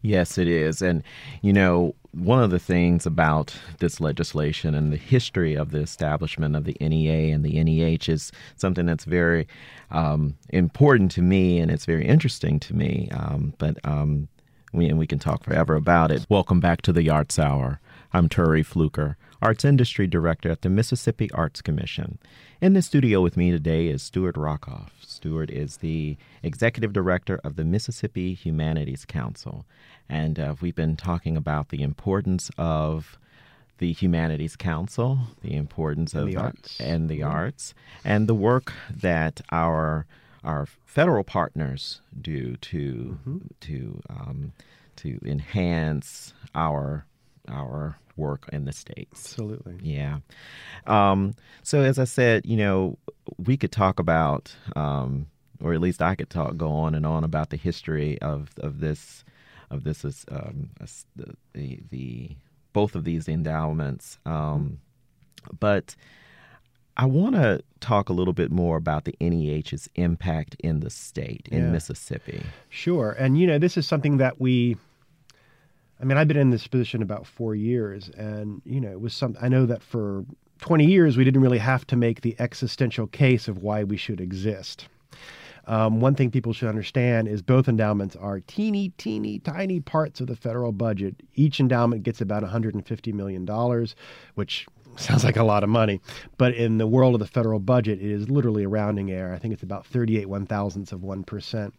Yes, 0.03 0.39
it 0.39 0.47
is. 0.47 0.83
And, 0.83 1.03
you 1.43 1.53
know, 1.53 1.95
one 2.17 2.43
of 2.43 2.51
the 2.51 2.59
things 2.59 3.05
about 3.05 3.55
this 3.79 4.01
legislation 4.01 4.75
and 4.75 4.91
the 4.91 4.97
history 4.97 5.55
of 5.55 5.71
the 5.71 5.81
establishment 5.81 6.57
of 6.57 6.65
the 6.65 6.77
NEA 6.81 7.35
and 7.35 7.45
the 7.45 7.63
NEH 7.63 8.11
is 8.11 8.33
something 8.57 8.87
that's 8.87 9.05
very 9.05 9.47
um, 9.91 10.35
important 10.49 11.11
to 11.11 11.23
me 11.23 11.59
and 11.59 11.71
it's 11.71 11.85
very 11.85 12.07
interesting 12.07 12.59
to 12.61 12.75
me. 12.75 13.09
Um, 13.13 13.53
but 13.59 13.77
um, 13.85 14.29
we, 14.73 14.89
and 14.89 14.99
we 14.99 15.07
can 15.07 15.19
talk 15.19 15.45
forever 15.45 15.75
about 15.75 16.11
it. 16.11 16.27
Welcome 16.31 16.59
back 16.59 16.81
to 16.83 16.93
the 16.93 17.11
Arts 17.11 17.39
Hour. 17.39 17.81
I'm 18.15 18.31
Turi 18.31 18.65
Fluker, 18.65 19.19
Arts 19.43 19.65
Industry 19.65 20.07
Director 20.07 20.51
at 20.51 20.63
the 20.63 20.71
Mississippi 20.71 21.31
Arts 21.33 21.61
Commission. 21.61 22.19
In 22.59 22.73
the 22.73 22.81
studio 22.81 23.21
with 23.21 23.37
me 23.37 23.51
today 23.51 23.89
is 23.89 24.03
Stuart 24.03 24.35
Rockoff. 24.37 24.89
Stuart 25.03 25.51
is 25.51 25.77
the 25.79 26.17
Executive 26.43 26.91
Director 26.91 27.39
of 27.45 27.57
the 27.57 27.65
Mississippi 27.65 28.33
Humanities 28.33 29.05
Council. 29.05 29.67
And 30.09 30.41
uh, 30.41 30.55
we've 30.63 30.75
been 30.75 30.97
talking 30.97 31.37
about 31.37 31.69
the 31.69 31.83
importance 31.83 32.51
of 32.57 33.19
the 33.77 33.93
Humanities 33.93 34.57
Council, 34.57 35.19
the 35.43 35.55
importance 35.55 36.15
of 36.15 36.29
the 36.29 36.37
arts, 36.37 36.81
and 36.81 37.11
the 37.11 37.23
arts, 37.23 37.75
and 38.07 38.27
the 38.27 38.35
work 38.35 38.73
that 38.91 39.43
our 39.53 40.07
our 40.43 40.67
federal 40.87 41.25
partners 41.25 42.01
do 42.19 42.57
to 42.57 43.19
mm-hmm. 43.29 43.39
to 43.61 44.01
um, 44.09 44.53
to 44.97 45.21
enhance 45.27 46.33
our 46.55 47.05
our 47.49 47.99
work 48.17 48.49
in 48.53 48.65
the 48.65 48.73
states. 48.73 49.25
Absolutely. 49.25 49.79
Yeah. 49.83 50.19
Um, 50.87 51.35
so 51.63 51.83
as 51.83 51.99
I 51.99 52.05
said, 52.05 52.47
you 52.47 52.57
know, 52.57 52.99
we 53.39 53.57
could 53.57 53.73
talk 53.73 53.99
about 53.99 54.55
um, 54.75 55.27
or 55.61 55.73
at 55.73 55.81
least 55.81 56.03
I 56.03 56.15
could 56.15 56.31
talk, 56.31 56.57
go 56.57 56.71
on 56.71 56.95
and 56.95 57.07
on 57.07 57.25
about 57.25 57.51
the 57.51 57.57
history 57.57 58.21
of 58.21 58.51
of 58.59 58.81
this, 58.81 59.25
of 59.71 59.85
this 59.85 60.05
is 60.05 60.25
um, 60.31 60.71
the 61.17 61.79
the 61.91 62.31
both 62.73 62.95
of 62.95 63.05
these 63.05 63.29
endowments. 63.29 64.19
Um, 64.27 64.81
but 65.59 65.97
I 66.97 67.07
want 67.07 67.35
to 67.37 67.63
talk 67.81 68.09
a 68.09 68.13
little 68.13 68.33
bit 68.33 68.51
more 68.51 68.77
about 68.77 69.05
the 69.05 69.15
NEH's 69.21 69.89
impact 69.95 70.57
in 70.61 70.81
the 70.81 70.91
state, 70.91 71.49
in 71.51 71.65
yeah. 71.65 71.71
Mississippi. 71.71 72.43
Sure. 72.69 73.13
And, 73.19 73.39
you 73.39 73.47
know, 73.47 73.59
this 73.59 73.77
is 73.77 73.87
something 73.87 74.17
that 74.17 74.41
we, 74.41 74.77
I 76.01 76.05
mean, 76.05 76.19
I've 76.19 76.29
been 76.29 76.37
in 76.37 76.51
this 76.51 76.67
position 76.67 77.03
about 77.03 77.27
four 77.27 77.55
years, 77.55 78.11
and, 78.11 78.61
you 78.65 78.81
know, 78.81 78.91
it 78.91 79.01
was 79.01 79.15
some, 79.15 79.37
I 79.41 79.49
know 79.49 79.65
that 79.67 79.83
for 79.83 80.25
20 80.61 80.85
years 80.85 81.17
we 81.17 81.25
didn't 81.25 81.41
really 81.41 81.59
have 81.59 81.87
to 81.89 81.97
make 81.97 82.21
the 82.21 82.37
existential 82.39 83.07
case 83.07 83.49
of 83.49 83.63
why 83.63 83.85
we 83.85 83.97
should 83.97 84.21
exist. 84.21 84.89
Um, 85.67 86.01
one 86.01 86.15
thing 86.15 86.31
people 86.31 86.53
should 86.53 86.69
understand 86.69 87.27
is 87.27 87.43
both 87.43 87.67
endowments 87.67 88.15
are 88.15 88.41
teeny, 88.41 88.91
teeny, 88.99 89.41
tiny 89.41 89.81
parts 89.81 90.21
of 90.21 90.29
the 90.29 90.37
federal 90.37 90.71
budget. 90.71 91.17
Each 91.35 91.59
endowment 91.59 92.05
gets 92.05 92.21
about 92.21 92.45
$150 92.45 93.13
million, 93.13 93.47
which 94.35 94.67
sounds 94.97 95.25
like 95.25 95.37
a 95.37 95.43
lot 95.43 95.65
of 95.65 95.69
money, 95.69 96.01
but 96.39 96.55
in 96.55 96.79
the 96.79 96.87
world 96.87 97.15
of 97.15 97.21
the 97.21 97.27
federal 97.27 97.59
budget, 97.59 98.01
it 98.01 98.11
is 98.11 98.31
literally 98.31 98.65
a 98.65 98.69
rounding 98.69 99.11
error. 99.11 99.35
I 99.35 99.39
think 99.39 99.53
it's 99.55 99.63
about 99.63 99.87
38 99.87 100.29
one 100.29 100.47
thousandths 100.47 100.93
of 100.93 101.01
1%. 101.01 101.73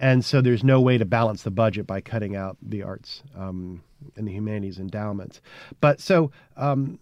And 0.00 0.24
so 0.24 0.40
there's 0.40 0.62
no 0.62 0.80
way 0.80 0.98
to 0.98 1.04
balance 1.04 1.42
the 1.42 1.50
budget 1.50 1.86
by 1.86 2.00
cutting 2.00 2.36
out 2.36 2.56
the 2.62 2.82
arts 2.82 3.22
um, 3.36 3.82
and 4.16 4.28
the 4.28 4.32
humanities 4.32 4.78
endowments. 4.78 5.40
But 5.80 6.00
so, 6.00 6.30
um, 6.56 6.98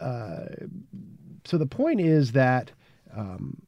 uh, 0.00 0.46
so 1.44 1.58
the 1.58 1.66
point 1.66 2.00
is 2.00 2.32
that 2.32 2.72
um, 3.14 3.62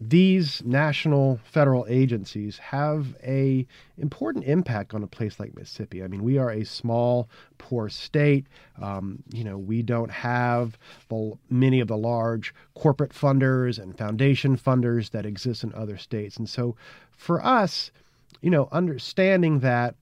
these 0.00 0.62
national 0.64 1.38
federal 1.44 1.86
agencies 1.88 2.58
have 2.58 3.14
a 3.22 3.66
important 3.96 4.44
impact 4.44 4.92
on 4.92 5.02
a 5.02 5.06
place 5.06 5.38
like 5.38 5.56
Mississippi. 5.56 6.02
I 6.02 6.08
mean, 6.08 6.22
we 6.22 6.36
are 6.36 6.50
a 6.50 6.64
small, 6.64 7.28
poor 7.58 7.88
state. 7.88 8.46
Um, 8.82 9.22
you 9.32 9.44
know, 9.44 9.56
we 9.56 9.82
don't 9.82 10.10
have 10.10 10.76
the, 11.08 11.38
many 11.48 11.80
of 11.80 11.88
the 11.88 11.96
large 11.96 12.54
corporate 12.74 13.12
funders 13.12 13.78
and 13.78 13.96
foundation 13.96 14.56
funders 14.56 15.10
that 15.10 15.26
exist 15.26 15.62
in 15.62 15.72
other 15.74 15.96
states. 15.96 16.36
And 16.36 16.48
so, 16.48 16.76
for 17.12 17.44
us, 17.44 17.92
you 18.40 18.50
know, 18.50 18.68
understanding 18.72 19.60
that 19.60 19.94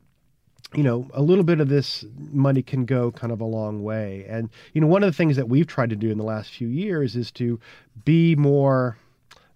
you 0.74 0.83
know, 0.83 1.07
a 1.12 1.20
little 1.20 1.44
bit 1.44 1.61
of 1.61 1.68
this 1.68 2.02
money 2.16 2.62
can 2.62 2.87
go 2.87 3.11
kind 3.12 3.31
of 3.31 3.42
a 3.42 3.44
long 3.44 3.83
way. 3.83 4.24
And, 4.26 4.48
you 4.72 4.81
know, 4.81 4.87
one 4.87 5.02
of 5.02 5.11
the 5.11 5.16
things 5.16 5.37
that 5.37 5.50
we've 5.50 5.66
tried 5.66 5.90
to 5.90 5.96
do 5.96 6.11
in 6.11 6.16
the 6.16 6.24
last 6.24 6.50
few 6.50 6.68
years 6.68 7.14
is 7.14 7.31
to 7.33 7.61
be 8.07 8.35
more 8.37 8.96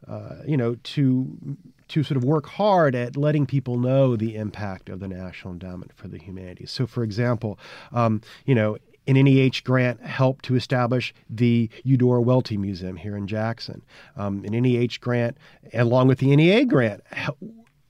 uh, 0.07 0.37
you 0.47 0.57
know, 0.57 0.77
to 0.83 1.57
to 1.89 2.03
sort 2.03 2.17
of 2.17 2.25
work 2.25 2.47
hard 2.47 2.95
at 2.95 3.17
letting 3.17 3.47
people 3.47 3.79
know 3.79 4.17
the 4.17 4.35
impact 4.35 4.89
of 4.89 5.01
the 5.01 5.09
National 5.09 5.53
Endowment 5.53 5.93
for 5.95 6.09
the 6.09 6.19
Humanities. 6.19 6.71
So, 6.71 6.87
for 6.87 7.05
example, 7.05 7.59
um, 7.93 8.23
you 8.45 8.55
know, 8.55 8.77
an 9.07 9.15
NEH 9.15 9.63
grant 9.63 10.03
helped 10.03 10.45
to 10.47 10.57
establish 10.57 11.15
the 11.31 11.71
Eudora 11.85 12.21
Welty 12.21 12.57
Museum 12.57 12.97
here 12.97 13.17
in 13.17 13.27
Jackson. 13.27 13.83
Um, 14.17 14.45
an 14.45 14.53
NEH 14.61 14.99
grant, 15.01 15.39
along 15.73 16.09
with 16.09 16.19
the 16.19 16.35
NEA 16.35 16.65
grant, 16.65 17.03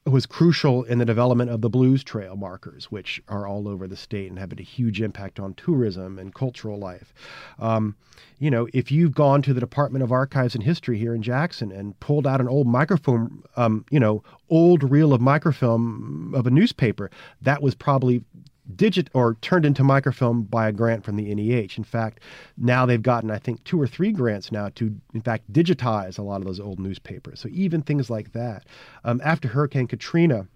was 0.07 0.27
crucial 0.27 0.85
in 0.85 0.99
the 0.99 1.05
development 1.05 1.51
of 1.51 1.61
the 1.61 1.69
Blues 1.69 2.05
Trail 2.05 2.37
markers, 2.37 2.87
which 2.87 3.21
are 3.29 3.47
all 3.47 3.66
over 3.69 3.88
the 3.88 3.97
state 3.97 4.31
and 4.31 4.38
have 4.38 4.51
had 4.51 4.61
a 4.61 4.64
huge 4.64 5.01
impact 5.01 5.40
on 5.40 5.55
tourism 5.55 6.19
and 6.19 6.35
cultural 6.35 6.79
life. 6.79 7.12
Um, 7.59 7.97
you 8.38 8.51
know, 8.51 8.69
if 8.73 8.92
you've 8.92 9.14
gone 9.14 9.42
to 9.42 9.53
the 9.53 9.61
Department 9.61 10.05
of 10.05 10.12
Archives 10.12 10.55
and 10.55 10.62
History 10.62 10.99
here 10.99 11.14
in 11.14 11.23
Jackson 11.23 11.73
and 11.73 11.99
pulled 12.01 12.27
out 12.27 12.40
an 12.40 12.49
old 12.49 12.66
microfilm, 12.66 13.45
um, 13.57 13.85
you 13.90 13.99
know, 13.99 14.23
old 14.49 14.88
reel 14.88 15.12
of 15.12 15.21
microfilm 15.21 16.35
of 16.35 16.47
a 16.47 16.51
newspaper, 16.51 17.11
that 17.42 17.62
was 17.62 17.75
probably 17.75 18.23
digit 18.75 19.09
or 19.15 19.35
turned 19.41 19.65
into 19.65 19.85
microfilm 19.85 20.43
by 20.43 20.69
a 20.69 20.73
grant 20.73 21.05
from 21.05 21.17
the 21.17 21.35
NEH. 21.35 21.77
In 21.77 21.85
fact, 21.85 22.21
now 22.57 22.87
they've 22.87 23.03
gotten, 23.03 23.31
I 23.31 23.39
think, 23.39 23.63
two 23.65 23.81
or 23.81 23.87
three 23.87 24.13
grants 24.13 24.51
now 24.51 24.71
to, 24.77 24.95
in 25.15 25.21
fact, 25.21 25.53
digitize 25.53 26.19
a 26.19 26.23
lot 26.23 26.41
of 26.41 26.47
those 26.47 26.61
old 26.61 26.81
newspapers. 26.81 27.41
So 27.41 27.49
even 27.53 27.83
things 27.83 28.11
like 28.11 28.33
that. 28.33 28.65
Um, 29.05 29.21
after 29.25 29.49
Hurricane 29.49 29.87
Katrina, 29.87 30.49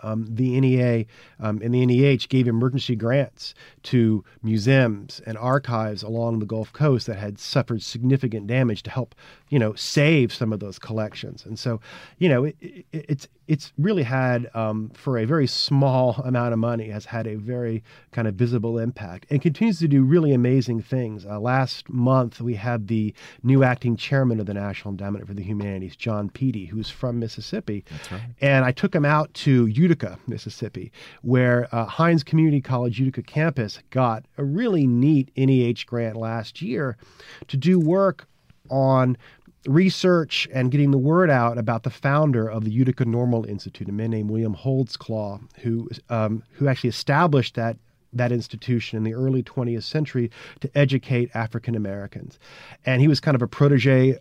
um, 0.00 0.26
the 0.28 0.60
NEA 0.60 1.06
um, 1.40 1.60
and 1.62 1.74
the 1.74 1.86
NEH 1.86 2.28
gave 2.28 2.46
emergency 2.48 2.96
grants 2.96 3.54
to 3.84 4.24
museums 4.42 5.20
and 5.26 5.38
archives 5.38 6.02
along 6.02 6.38
the 6.38 6.46
Gulf 6.46 6.72
Coast 6.72 7.06
that 7.06 7.18
had 7.18 7.38
suffered 7.38 7.82
significant 7.82 8.46
damage 8.46 8.82
to 8.84 8.90
help, 8.90 9.14
you 9.48 9.58
know, 9.58 9.74
save 9.74 10.32
some 10.32 10.52
of 10.52 10.60
those 10.60 10.78
collections. 10.78 11.44
And 11.44 11.58
so, 11.58 11.80
you 12.18 12.28
know, 12.28 12.44
it, 12.44 12.56
it, 12.60 12.86
it's 12.92 13.28
it's 13.48 13.72
really 13.76 14.02
had 14.04 14.48
um, 14.54 14.90
for 14.94 15.18
a 15.18 15.24
very 15.24 15.46
small 15.46 16.14
amount 16.24 16.52
of 16.52 16.58
money 16.58 16.88
has 16.90 17.04
had 17.06 17.26
a 17.26 17.34
very 17.34 17.82
kind 18.12 18.28
of 18.28 18.34
visible 18.34 18.78
impact 18.78 19.26
and 19.30 19.42
continues 19.42 19.78
to 19.80 19.88
do 19.88 20.02
really 20.04 20.32
amazing 20.32 20.80
things. 20.80 21.26
Uh, 21.26 21.38
last 21.40 21.88
month 21.88 22.40
we 22.40 22.54
had 22.54 22.88
the 22.88 23.14
new 23.42 23.64
acting 23.64 23.96
chairman 23.96 24.38
of 24.40 24.46
the 24.46 24.54
National 24.54 24.92
Endowment 24.92 25.26
for 25.26 25.34
the 25.34 25.42
Humanities, 25.42 25.96
Jon 25.96 26.30
Peede, 26.30 26.68
who's 26.68 26.88
from 26.88 27.18
Mississippi, 27.18 27.84
That's 27.90 28.12
right. 28.12 28.22
and 28.40 28.64
I 28.64 28.72
took 28.72 28.94
him 28.94 29.04
out 29.04 29.32
to 29.34 29.66
Utica, 29.66 30.18
Mississippi, 30.26 30.92
where 31.22 31.68
uh, 31.72 31.84
Hinds 31.84 32.22
Community 32.22 32.60
College 32.60 32.98
Utica 32.98 33.22
campus 33.22 33.80
got 33.90 34.24
a 34.38 34.44
really 34.44 34.86
neat 34.86 35.30
NEH 35.36 35.84
grant 35.86 36.16
last 36.16 36.62
year 36.62 36.96
to 37.48 37.56
do 37.56 37.78
work 37.78 38.26
on 38.70 39.16
research 39.66 40.48
and 40.52 40.70
getting 40.70 40.90
the 40.90 40.98
word 40.98 41.30
out 41.30 41.58
about 41.58 41.82
the 41.82 41.90
founder 41.90 42.48
of 42.48 42.64
the 42.64 42.70
Utica 42.70 43.04
Normal 43.04 43.44
Institute, 43.44 43.88
a 43.88 43.92
man 43.92 44.10
named 44.10 44.30
William 44.30 44.54
Holtzclaw, 44.54 45.40
who 45.58 45.88
um, 46.08 46.42
who 46.52 46.68
actually 46.68 46.90
established 46.90 47.54
that 47.54 47.76
that 48.12 48.32
institution 48.32 48.98
in 48.98 49.04
the 49.04 49.14
early 49.14 49.42
20th 49.42 49.84
century 49.84 50.30
to 50.60 50.70
educate 50.76 51.30
African 51.34 51.74
Americans, 51.74 52.38
and 52.84 53.00
he 53.00 53.08
was 53.08 53.20
kind 53.20 53.34
of 53.34 53.42
a 53.42 53.48
protege 53.48 54.18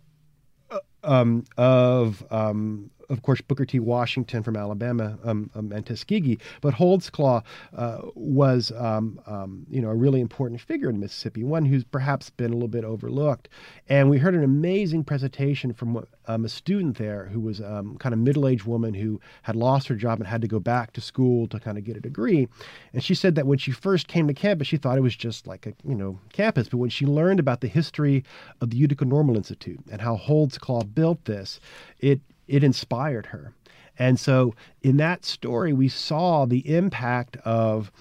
uh, 0.69 0.79
um, 1.03 1.43
of 1.57 2.23
um, 2.31 2.91
of 3.11 3.21
course, 3.21 3.41
Booker 3.41 3.65
T. 3.65 3.79
Washington 3.79 4.41
from 4.41 4.55
Alabama 4.55 5.17
um, 5.23 5.49
um, 5.55 5.71
and 5.71 5.85
Tuskegee, 5.85 6.39
but 6.61 6.73
Holtzclaw 6.73 7.43
uh, 7.75 8.01
was, 8.15 8.71
um, 8.77 9.19
um, 9.27 9.65
you 9.69 9.81
know, 9.81 9.89
a 9.89 9.95
really 9.95 10.21
important 10.21 10.61
figure 10.61 10.89
in 10.89 10.99
Mississippi, 10.99 11.43
one 11.43 11.65
who's 11.65 11.83
perhaps 11.83 12.29
been 12.29 12.51
a 12.51 12.53
little 12.53 12.67
bit 12.67 12.85
overlooked. 12.85 13.49
And 13.89 14.09
we 14.09 14.17
heard 14.17 14.35
an 14.35 14.43
amazing 14.43 15.03
presentation 15.03 15.73
from 15.73 16.05
um, 16.27 16.45
a 16.45 16.49
student 16.49 16.97
there 16.97 17.25
who 17.25 17.39
was 17.39 17.61
um, 17.61 17.97
kind 17.97 18.13
of 18.13 18.19
middle-aged 18.19 18.63
woman 18.63 18.93
who 18.93 19.19
had 19.43 19.55
lost 19.55 19.87
her 19.87 19.95
job 19.95 20.19
and 20.19 20.27
had 20.27 20.41
to 20.41 20.47
go 20.47 20.59
back 20.59 20.93
to 20.93 21.01
school 21.01 21.47
to 21.47 21.59
kind 21.59 21.77
of 21.77 21.83
get 21.83 21.97
a 21.97 22.01
degree. 22.01 22.47
And 22.93 23.03
she 23.03 23.15
said 23.15 23.35
that 23.35 23.47
when 23.47 23.57
she 23.57 23.71
first 23.71 24.07
came 24.07 24.27
to 24.27 24.33
campus, 24.33 24.67
she 24.67 24.77
thought 24.77 24.97
it 24.97 25.01
was 25.01 25.15
just 25.15 25.47
like 25.47 25.65
a, 25.65 25.73
you 25.83 25.95
know, 25.95 26.19
campus. 26.31 26.69
But 26.69 26.77
when 26.77 26.89
she 26.89 27.05
learned 27.05 27.39
about 27.39 27.61
the 27.61 27.67
history 27.67 28.23
of 28.61 28.69
the 28.69 28.77
Utica 28.77 29.05
Normal 29.05 29.35
Institute 29.35 29.79
and 29.91 30.01
how 30.01 30.15
Holtzclaw 30.17 30.93
built 30.93 31.25
this, 31.25 31.59
it 31.99 32.21
it 32.51 32.63
inspired 32.63 33.27
her. 33.27 33.53
And 33.97 34.19
so 34.19 34.55
in 34.81 34.97
that 34.97 35.25
story, 35.25 35.73
we 35.73 35.87
saw 35.87 36.45
the 36.45 36.75
impact 36.75 37.37
of, 37.37 37.91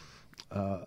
uh, 0.50 0.80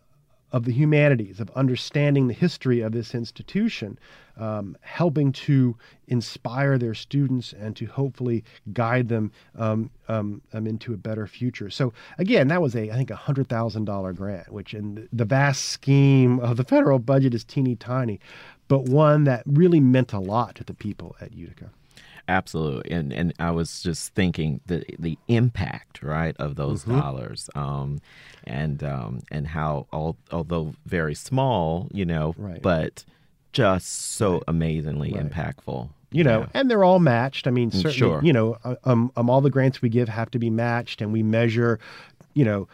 of 0.51 0.65
the 0.65 0.71
humanities, 0.71 1.39
of 1.39 1.49
understanding 1.51 2.27
the 2.27 2.33
history 2.33 2.81
of 2.81 2.91
this 2.91 3.15
institution, 3.15 3.97
um, 4.37 4.75
helping 4.81 5.31
to 5.31 5.77
inspire 6.07 6.77
their 6.77 6.93
students 6.93 7.53
and 7.53 7.75
to 7.75 7.85
hopefully 7.85 8.43
guide 8.73 9.07
them 9.07 9.31
um, 9.55 9.91
um, 10.07 10.41
um 10.53 10.65
into 10.67 10.93
a 10.93 10.97
better 10.97 11.27
future. 11.27 11.69
So 11.69 11.93
again, 12.17 12.47
that 12.47 12.61
was 12.61 12.75
a 12.75 12.89
I 12.91 12.95
think 12.95 13.11
a 13.11 13.15
hundred 13.15 13.47
thousand 13.47 13.85
dollar 13.85 14.13
grant, 14.13 14.51
which 14.51 14.73
in 14.73 15.07
the 15.13 15.25
vast 15.25 15.65
scheme 15.65 16.39
of 16.39 16.57
the 16.57 16.63
federal 16.63 16.99
budget 16.99 17.35
is 17.35 17.43
teeny 17.43 17.75
tiny, 17.75 18.19
but 18.67 18.85
one 18.85 19.23
that 19.25 19.43
really 19.45 19.79
meant 19.79 20.13
a 20.13 20.19
lot 20.19 20.55
to 20.55 20.63
the 20.63 20.73
people 20.73 21.15
at 21.21 21.33
Utica. 21.33 21.69
Absolutely, 22.27 22.89
and 22.91 23.11
and 23.11 23.33
I 23.37 23.51
was 23.51 23.81
just 23.81 24.13
thinking 24.13 24.61
the 24.65 24.85
the 24.97 25.17
impact 25.27 26.01
right 26.01 26.35
of 26.37 26.55
those 26.55 26.83
mm-hmm. 26.83 26.97
dollars, 26.97 27.49
um, 27.53 27.99
and 28.45 28.81
um, 28.81 29.23
and 29.29 29.45
how 29.45 29.87
all, 29.91 30.15
although 30.31 30.73
very 30.85 31.15
small, 31.15 31.89
you 31.91 32.05
know, 32.05 32.33
right. 32.37 32.61
but 32.61 33.03
just 33.51 34.13
so 34.13 34.33
right. 34.35 34.43
amazingly 34.47 35.11
right. 35.11 35.29
impactful. 35.29 35.89
You 36.11 36.23
know, 36.23 36.41
yeah. 36.41 36.47
and 36.53 36.71
they're 36.71 36.83
all 36.83 36.99
matched. 36.99 37.45
I 37.45 37.51
mean, 37.51 37.71
mm, 37.71 37.75
certainly, 37.75 37.97
sure. 37.97 38.21
you 38.23 38.31
know, 38.31 38.57
uh, 38.63 38.75
um, 38.85 39.11
um, 39.17 39.29
all 39.29 39.41
the 39.41 39.49
grants 39.49 39.81
we 39.81 39.89
give 39.89 40.07
have 40.07 40.31
to 40.31 40.39
be 40.39 40.49
matched, 40.49 41.01
and 41.01 41.11
we 41.11 41.23
measure, 41.23 41.79
you 42.35 42.45
know, 42.45 42.69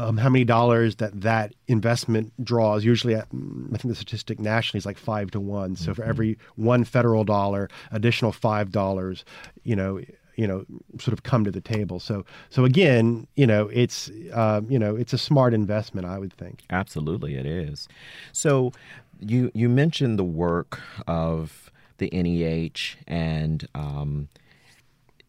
um, 0.00 0.16
how 0.16 0.30
many 0.30 0.44
dollars 0.44 0.96
that 0.96 1.20
that 1.20 1.54
investment 1.68 2.32
draws. 2.42 2.84
Usually, 2.84 3.14
at, 3.14 3.28
I 3.32 3.76
think 3.76 3.88
the 3.88 3.94
statistic 3.94 4.38
nationally 4.40 4.78
is 4.78 4.86
like 4.86 4.98
five 4.98 5.30
to 5.32 5.40
one. 5.40 5.76
So 5.76 5.92
mm-hmm. 5.92 5.92
for 6.00 6.04
every 6.04 6.38
one 6.56 6.84
federal 6.84 7.24
dollar, 7.24 7.68
additional 7.92 8.32
five 8.32 8.70
dollars, 8.70 9.24
you 9.62 9.76
know, 9.76 10.00
you 10.36 10.46
know, 10.46 10.64
sort 10.98 11.12
of 11.12 11.22
come 11.22 11.44
to 11.44 11.50
the 11.50 11.60
table. 11.60 12.00
So 12.00 12.24
so 12.48 12.64
again, 12.64 13.26
you 13.36 13.46
know, 13.46 13.68
it's 13.68 14.10
uh, 14.32 14.62
you 14.68 14.78
know, 14.78 14.96
it's 14.96 15.12
a 15.12 15.18
smart 15.18 15.52
investment, 15.52 16.06
I 16.06 16.18
would 16.18 16.32
think. 16.32 16.62
Absolutely, 16.70 17.34
it 17.34 17.46
is. 17.46 17.86
So 18.32 18.72
you 19.20 19.50
you 19.54 19.68
mentioned 19.68 20.18
the 20.18 20.24
work 20.24 20.80
of 21.06 21.70
the 21.98 22.08
NEH 22.10 22.96
and 23.06 23.68
um, 23.74 24.28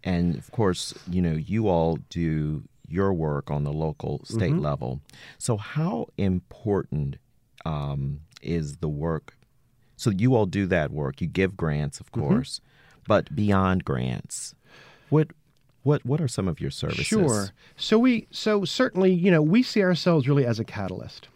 and 0.03 0.37
of 0.37 0.49
course, 0.51 0.93
you 1.09 1.21
know, 1.21 1.33
you 1.33 1.67
all 1.67 1.97
do 2.09 2.63
your 2.91 3.13
work 3.13 3.49
on 3.49 3.63
the 3.63 3.73
local 3.73 4.21
state 4.25 4.51
Mm-hmm. 4.53 4.59
level. 4.63 5.01
So, 5.37 5.57
how 5.57 6.07
important 6.17 7.17
um, 7.65 8.21
is 8.41 8.77
the 8.77 8.89
work? 8.89 9.35
So, 9.97 10.09
you 10.09 10.35
all 10.35 10.45
do 10.45 10.65
that 10.67 10.91
work. 10.91 11.21
You 11.21 11.27
give 11.27 11.55
grants, 11.57 11.99
of 11.99 12.11
Mm-hmm. 12.11 12.27
course, 12.27 12.61
but 13.07 13.35
beyond 13.35 13.85
grants, 13.85 14.55
what 15.09 15.27
what 15.83 16.05
what 16.05 16.21
are 16.21 16.27
some 16.27 16.47
of 16.47 16.59
your 16.61 16.71
services? 16.71 17.07
Sure. 17.07 17.53
So 17.75 17.97
we 17.97 18.27
so 18.31 18.65
certainly, 18.65 19.11
you 19.13 19.31
know, 19.31 19.41
we 19.41 19.63
see 19.63 19.81
ourselves 19.81 20.27
really 20.27 20.45
as 20.45 20.59
a 20.59 20.63
catalyst 20.63 21.27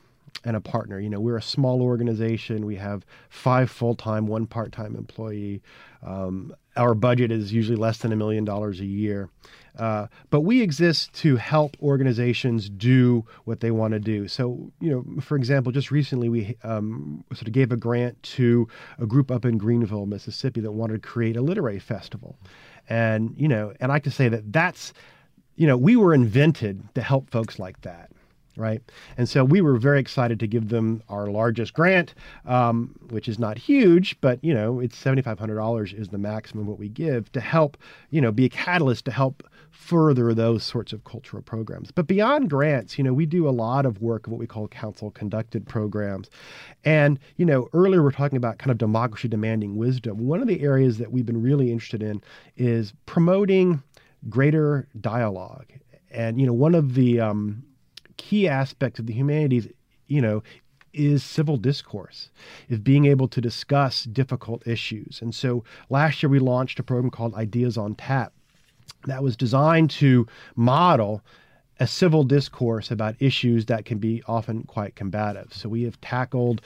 and 0.44 0.56
a 0.56 0.62
partner. 0.62 1.00
You 1.00 1.10
know, 1.10 1.20
we're 1.20 1.38
a 1.38 1.42
small 1.42 1.82
organization. 1.82 2.66
We 2.66 2.76
have 2.76 3.04
five 3.30 3.72
full 3.72 3.96
time, 3.96 4.28
one 4.28 4.46
part 4.46 4.72
time 4.72 4.96
employee. 4.96 5.64
Um, 6.04 6.54
our 6.76 6.94
budget 6.94 7.32
is 7.32 7.54
usually 7.54 7.78
less 7.78 8.00
than 8.00 8.12
a 8.12 8.16
million 8.16 8.46
dollars 8.46 8.80
a 8.80 8.86
year. 8.86 9.30
Uh, 9.78 10.08
but 10.30 10.42
we 10.42 10.62
exist 10.62 11.14
to 11.14 11.36
help 11.36 11.76
organizations 11.82 12.70
do 12.70 13.26
what 13.44 13.60
they 13.60 13.72
want 13.72 13.94
to 13.94 14.00
do. 14.00 14.28
So, 14.28 14.72
you 14.80 14.90
know, 14.90 15.22
for 15.22 15.36
example, 15.36 15.72
just 15.72 15.92
recently 15.92 16.30
we 16.30 16.56
um, 16.64 17.26
sort 17.34 17.48
of 17.48 17.54
gave 17.54 17.72
a 17.72 17.78
grant 17.78 18.22
to 18.24 18.68
a 19.00 19.06
group 19.06 19.30
up 19.32 19.44
in 19.44 19.58
Greenville, 19.58 20.06
Mississippi, 20.06 20.62
that 20.62 20.72
wanted 20.72 20.94
to 21.02 21.08
create 21.08 21.36
a 21.36 21.42
literary 21.42 21.80
festival. 21.80 22.38
And, 22.88 23.34
you 23.38 23.48
know, 23.48 23.74
and 23.80 23.92
I 23.92 24.00
can 24.00 24.12
say 24.12 24.30
that 24.30 24.54
that's, 24.54 24.94
you 25.56 25.68
know, 25.68 25.78
we 25.78 25.96
were 25.96 26.14
invented 26.14 26.94
to 26.96 27.02
help 27.02 27.30
folks 27.30 27.60
like 27.60 27.82
that 27.82 28.12
right? 28.58 28.82
And 29.18 29.28
so 29.28 29.44
we 29.44 29.62
were 29.62 29.78
very 29.78 30.00
excited 30.00 30.40
to 30.40 30.48
give 30.48 30.70
them 30.70 31.02
our 31.10 31.28
largest 31.28 31.74
grant, 31.74 32.14
um, 32.46 32.96
which 33.10 33.28
is 33.28 33.40
not 33.40 33.58
huge, 33.58 34.20
but 34.22 34.44
you 34.44 34.54
know, 34.54 34.80
it's 34.80 34.98
seventy 34.98 35.22
five 35.22 35.40
hundred 35.40 35.56
dollars 35.56 35.94
is 35.94 36.10
the 36.10 36.18
maximum 36.18 36.68
what 36.68 36.80
we 36.80 36.90
give 36.90 37.32
to 37.34 37.40
help, 37.40 37.78
you 38.10 38.22
know, 38.22 38.32
be 38.32 38.46
a 38.46 38.50
catalyst 38.50 39.06
to 39.06 39.12
help 39.12 39.44
further 39.72 40.34
those 40.34 40.64
sorts 40.64 40.94
of 40.94 41.04
cultural 41.04 41.44
programs. 41.44 41.92
But 41.92 42.08
beyond 42.08 42.50
grants, 42.50 42.98
you 42.98 43.04
know, 43.04 43.14
we 43.14 43.26
do 43.26 43.48
a 43.48 43.52
lot 43.52 43.86
of 43.86 44.02
work 44.02 44.26
of 44.26 44.32
what 44.32 44.40
we 44.40 44.48
call 44.48 44.68
council 44.68 45.12
conducted 45.12 45.68
programs. 45.68 46.30
And, 46.86 47.20
you 47.36 47.46
know, 47.46 47.68
earlier 47.74 48.00
we 48.00 48.06
we're 48.06 48.12
talking 48.12 48.38
about 48.38 48.58
kind 48.58 48.72
of 48.72 48.78
democracy 48.78 49.28
demanding 49.28 49.76
wisdom. 49.76 50.26
One 50.26 50.42
of 50.42 50.48
the 50.48 50.62
areas 50.62 50.98
that 51.00 51.12
we've 51.12 51.26
been 51.26 51.42
really 51.42 51.72
interested 51.72 52.02
in 52.02 52.22
is 52.56 52.94
promoting 53.06 53.84
greater 54.30 54.88
dialogue. 55.02 55.68
And, 56.10 56.40
you 56.40 56.48
know, 56.48 56.54
one 56.54 56.74
of 56.74 56.96
the 56.96 57.20
um, 57.20 57.64
key 58.18 58.48
aspects 58.48 59.00
of 59.00 59.08
the 59.08 59.14
humanities, 59.14 59.68
you 60.08 60.22
know, 60.22 60.44
is 60.94 61.24
civil 61.24 61.58
discourse, 61.58 62.30
is 62.70 62.80
being 62.80 63.06
able 63.06 63.28
to 63.28 63.42
discuss 63.42 64.06
difficult 64.06 64.66
issues. 64.66 65.20
And 65.22 65.36
so 65.36 65.64
last 65.90 66.24
year 66.24 66.30
we 66.30 66.40
launched 66.40 66.80
a 66.80 66.84
program 66.84 67.12
called 67.12 67.36
Ideas 67.36 67.78
on 67.78 67.96
Tap 67.96 68.34
that 69.06 69.22
was 69.22 69.36
designed 69.36 69.90
to 69.92 70.26
model 70.56 71.22
a 71.80 71.88
civil 71.88 72.24
discourse 72.24 72.90
about 72.90 73.16
issues 73.20 73.66
that 73.66 73.84
can 73.84 73.98
be 73.98 74.24
often 74.28 74.64
quite 74.64 74.96
combative. 74.96 75.54
So 75.54 75.68
we 75.68 75.84
have 75.84 76.00
tackled 76.00 76.62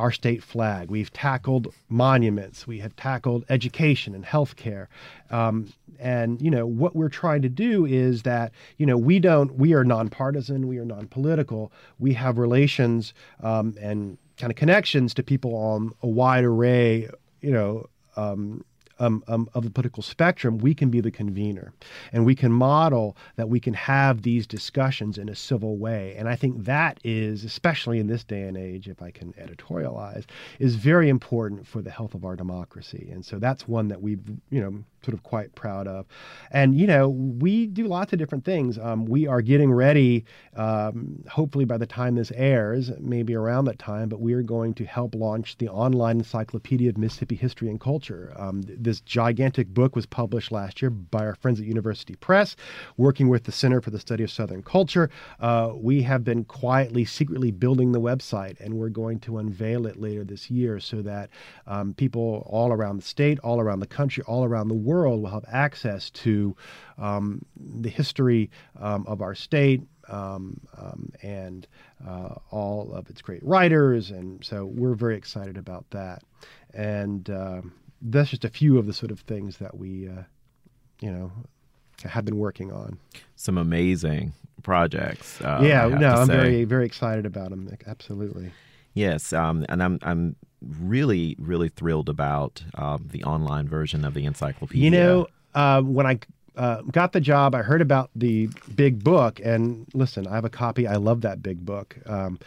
our 0.00 0.10
state 0.10 0.42
flag, 0.42 0.90
we've 0.90 1.12
tackled 1.12 1.72
monuments, 1.90 2.66
we 2.66 2.78
have 2.78 2.96
tackled 2.96 3.44
education 3.50 4.14
and 4.14 4.24
healthcare. 4.24 4.86
Um, 5.30 5.72
and 5.98 6.40
you 6.40 6.50
know 6.50 6.66
what 6.66 6.96
we're 6.96 7.10
trying 7.10 7.42
to 7.42 7.50
do 7.50 7.84
is 7.84 8.22
that 8.22 8.52
you 8.78 8.86
know 8.86 8.96
we 8.96 9.18
don't 9.18 9.56
we 9.56 9.74
are 9.74 9.84
nonpartisan, 9.84 10.66
we 10.66 10.78
are 10.78 10.86
non-political, 10.86 11.70
we 11.98 12.14
have 12.14 12.38
relations 12.38 13.12
um, 13.42 13.74
and 13.80 14.16
kind 14.38 14.50
of 14.50 14.56
connections 14.56 15.12
to 15.14 15.22
people 15.22 15.54
on 15.54 15.92
a 16.02 16.08
wide 16.08 16.44
array, 16.44 17.08
you 17.42 17.52
know. 17.52 17.86
Um, 18.16 18.64
um, 19.00 19.24
um, 19.26 19.48
of 19.54 19.64
the 19.64 19.70
political 19.70 20.02
spectrum, 20.02 20.58
we 20.58 20.74
can 20.74 20.90
be 20.90 21.00
the 21.00 21.10
convener 21.10 21.72
and 22.12 22.24
we 22.24 22.34
can 22.34 22.52
model 22.52 23.16
that 23.36 23.48
we 23.48 23.58
can 23.58 23.74
have 23.74 24.22
these 24.22 24.46
discussions 24.46 25.18
in 25.18 25.28
a 25.28 25.34
civil 25.34 25.76
way. 25.78 26.14
And 26.16 26.28
I 26.28 26.36
think 26.36 26.64
that 26.64 27.00
is, 27.02 27.44
especially 27.44 27.98
in 27.98 28.06
this 28.06 28.22
day 28.24 28.42
and 28.42 28.56
age, 28.56 28.88
if 28.88 29.02
I 29.02 29.10
can 29.10 29.32
editorialize, 29.34 30.24
is 30.58 30.76
very 30.76 31.08
important 31.08 31.66
for 31.66 31.82
the 31.82 31.90
health 31.90 32.14
of 32.14 32.24
our 32.24 32.36
democracy. 32.36 33.08
And 33.12 33.24
so 33.24 33.38
that's 33.38 33.66
one 33.66 33.88
that 33.88 34.00
we've, 34.00 34.22
you 34.50 34.60
know, 34.60 34.84
sort 35.02 35.14
of 35.14 35.22
quite 35.22 35.54
proud 35.54 35.86
of. 35.86 36.06
And, 36.50 36.74
you 36.78 36.86
know, 36.86 37.08
we 37.08 37.66
do 37.66 37.86
lots 37.86 38.12
of 38.12 38.18
different 38.18 38.44
things. 38.44 38.78
Um, 38.78 39.06
we 39.06 39.26
are 39.26 39.40
getting 39.40 39.72
ready, 39.72 40.24
um, 40.56 41.24
hopefully 41.28 41.64
by 41.64 41.78
the 41.78 41.86
time 41.86 42.14
this 42.14 42.32
airs, 42.32 42.90
maybe 42.98 43.34
around 43.34 43.64
that 43.64 43.78
time, 43.78 44.08
but 44.08 44.20
we 44.20 44.34
are 44.34 44.42
going 44.42 44.74
to 44.74 44.84
help 44.84 45.14
launch 45.14 45.56
the 45.58 45.68
online 45.68 46.18
encyclopedia 46.18 46.90
of 46.90 46.98
Mississippi 46.98 47.36
history 47.36 47.68
and 47.68 47.80
culture. 47.80 48.32
Um, 48.36 48.62
this 48.90 49.00
gigantic 49.02 49.68
book 49.68 49.94
was 49.94 50.04
published 50.04 50.50
last 50.50 50.82
year 50.82 50.90
by 50.90 51.24
our 51.24 51.36
friends 51.36 51.60
at 51.60 51.66
University 51.66 52.16
Press, 52.16 52.56
working 52.96 53.28
with 53.28 53.44
the 53.44 53.52
Center 53.52 53.80
for 53.80 53.90
the 53.90 54.00
Study 54.00 54.24
of 54.24 54.32
Southern 54.32 54.64
Culture. 54.64 55.08
Uh, 55.38 55.70
we 55.76 56.02
have 56.02 56.24
been 56.24 56.42
quietly, 56.44 57.04
secretly 57.04 57.52
building 57.52 57.92
the 57.92 58.00
website, 58.00 58.58
and 58.58 58.74
we're 58.74 58.88
going 58.88 59.20
to 59.20 59.38
unveil 59.38 59.86
it 59.86 59.96
later 59.96 60.24
this 60.24 60.50
year 60.50 60.80
so 60.80 61.02
that 61.02 61.30
um, 61.68 61.94
people 61.94 62.44
all 62.50 62.72
around 62.72 62.96
the 62.96 63.06
state, 63.06 63.38
all 63.44 63.60
around 63.60 63.78
the 63.78 63.86
country, 63.86 64.24
all 64.26 64.42
around 64.44 64.66
the 64.66 64.74
world 64.74 65.22
will 65.22 65.30
have 65.30 65.44
access 65.46 66.10
to 66.10 66.56
um, 66.98 67.44
the 67.56 67.90
history 67.90 68.50
um, 68.80 69.06
of 69.06 69.22
our 69.22 69.36
state. 69.36 69.82
Um, 70.08 70.60
um, 70.76 71.12
and 71.22 71.68
uh, 72.04 72.34
all 72.50 72.92
of 72.92 73.08
its 73.08 73.22
great 73.22 73.44
writers, 73.44 74.10
and 74.10 74.44
so 74.44 74.64
we're 74.64 74.94
very 74.96 75.14
excited 75.16 75.56
about 75.56 75.88
that. 75.90 76.24
And 76.74 77.30
um, 77.30 77.72
that's 78.00 78.30
just 78.30 78.44
a 78.44 78.48
few 78.48 78.78
of 78.78 78.86
the 78.86 78.92
sort 78.92 79.10
of 79.10 79.20
things 79.20 79.58
that 79.58 79.76
we, 79.76 80.08
uh, 80.08 80.22
you 81.00 81.10
know, 81.10 81.32
have 82.04 82.24
been 82.24 82.38
working 82.38 82.72
on. 82.72 82.98
Some 83.36 83.58
amazing 83.58 84.32
projects. 84.62 85.40
Uh, 85.40 85.60
yeah, 85.62 85.86
no, 85.88 86.14
I'm 86.14 86.26
say. 86.26 86.36
very, 86.36 86.64
very 86.64 86.86
excited 86.86 87.26
about 87.26 87.50
them. 87.50 87.70
Absolutely. 87.86 88.52
Yes, 88.94 89.32
um, 89.32 89.64
and 89.68 89.82
I'm 89.82 89.98
I'm 90.02 90.36
really 90.60 91.36
really 91.38 91.68
thrilled 91.68 92.08
about 92.08 92.62
um, 92.74 93.08
the 93.10 93.24
online 93.24 93.68
version 93.68 94.04
of 94.04 94.14
the 94.14 94.24
encyclopedia. 94.24 94.84
You 94.84 94.90
know, 94.90 95.26
uh, 95.54 95.80
when 95.82 96.06
I 96.06 96.18
uh, 96.56 96.82
got 96.82 97.12
the 97.12 97.20
job, 97.20 97.54
I 97.54 97.62
heard 97.62 97.82
about 97.82 98.10
the 98.14 98.48
big 98.74 99.04
book, 99.04 99.40
and 99.42 99.86
listen, 99.94 100.26
I 100.26 100.34
have 100.34 100.44
a 100.44 100.50
copy. 100.50 100.86
I 100.86 100.96
love 100.96 101.20
that 101.20 101.42
big 101.42 101.64
book, 101.64 101.96
um, 102.06 102.38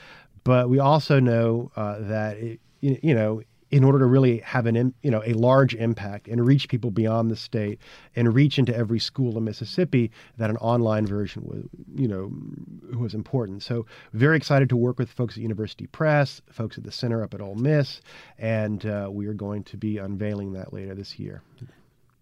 but 0.43 0.69
we 0.69 0.79
also 0.79 1.19
know 1.19 1.71
uh, 1.75 1.99
that 1.99 2.37
it, 2.37 2.59
you 2.81 2.99
you 3.01 3.15
know. 3.15 3.41
In 3.73 3.83
order 3.83 3.97
to 3.99 4.05
really 4.05 4.37
have 4.39 4.67
an, 4.67 4.93
you 5.01 5.09
know, 5.09 5.23
a 5.25 5.33
large 5.33 5.73
impact 5.73 6.27
and 6.27 6.45
reach 6.45 6.69
people 6.69 6.91
beyond 6.91 7.31
the 7.31 7.35
state 7.35 7.79
and 8.15 8.33
reach 8.33 8.59
into 8.59 8.75
every 8.75 8.99
school 8.99 9.35
in 9.37 9.43
Mississippi, 9.43 10.11
that 10.37 10.49
an 10.49 10.57
online 10.57 11.07
version 11.07 11.41
was, 11.43 11.63
you 11.95 12.07
know, 12.07 12.31
was 12.95 13.13
important. 13.15 13.63
So 13.63 13.87
very 14.11 14.37
excited 14.37 14.69
to 14.69 14.77
work 14.77 14.99
with 14.99 15.09
folks 15.09 15.37
at 15.37 15.41
University 15.41 15.87
Press, 15.87 16.39
folks 16.51 16.77
at 16.77 16.83
the 16.83 16.91
Center 16.91 17.23
up 17.23 17.33
at 17.33 17.41
Ole 17.41 17.55
Miss, 17.55 18.01
and 18.37 18.85
uh, 18.85 19.09
we 19.11 19.25
are 19.25 19.33
going 19.33 19.63
to 19.63 19.75
be 19.75 19.97
unveiling 19.97 20.53
that 20.53 20.71
later 20.71 20.93
this 20.93 21.17
year. 21.17 21.41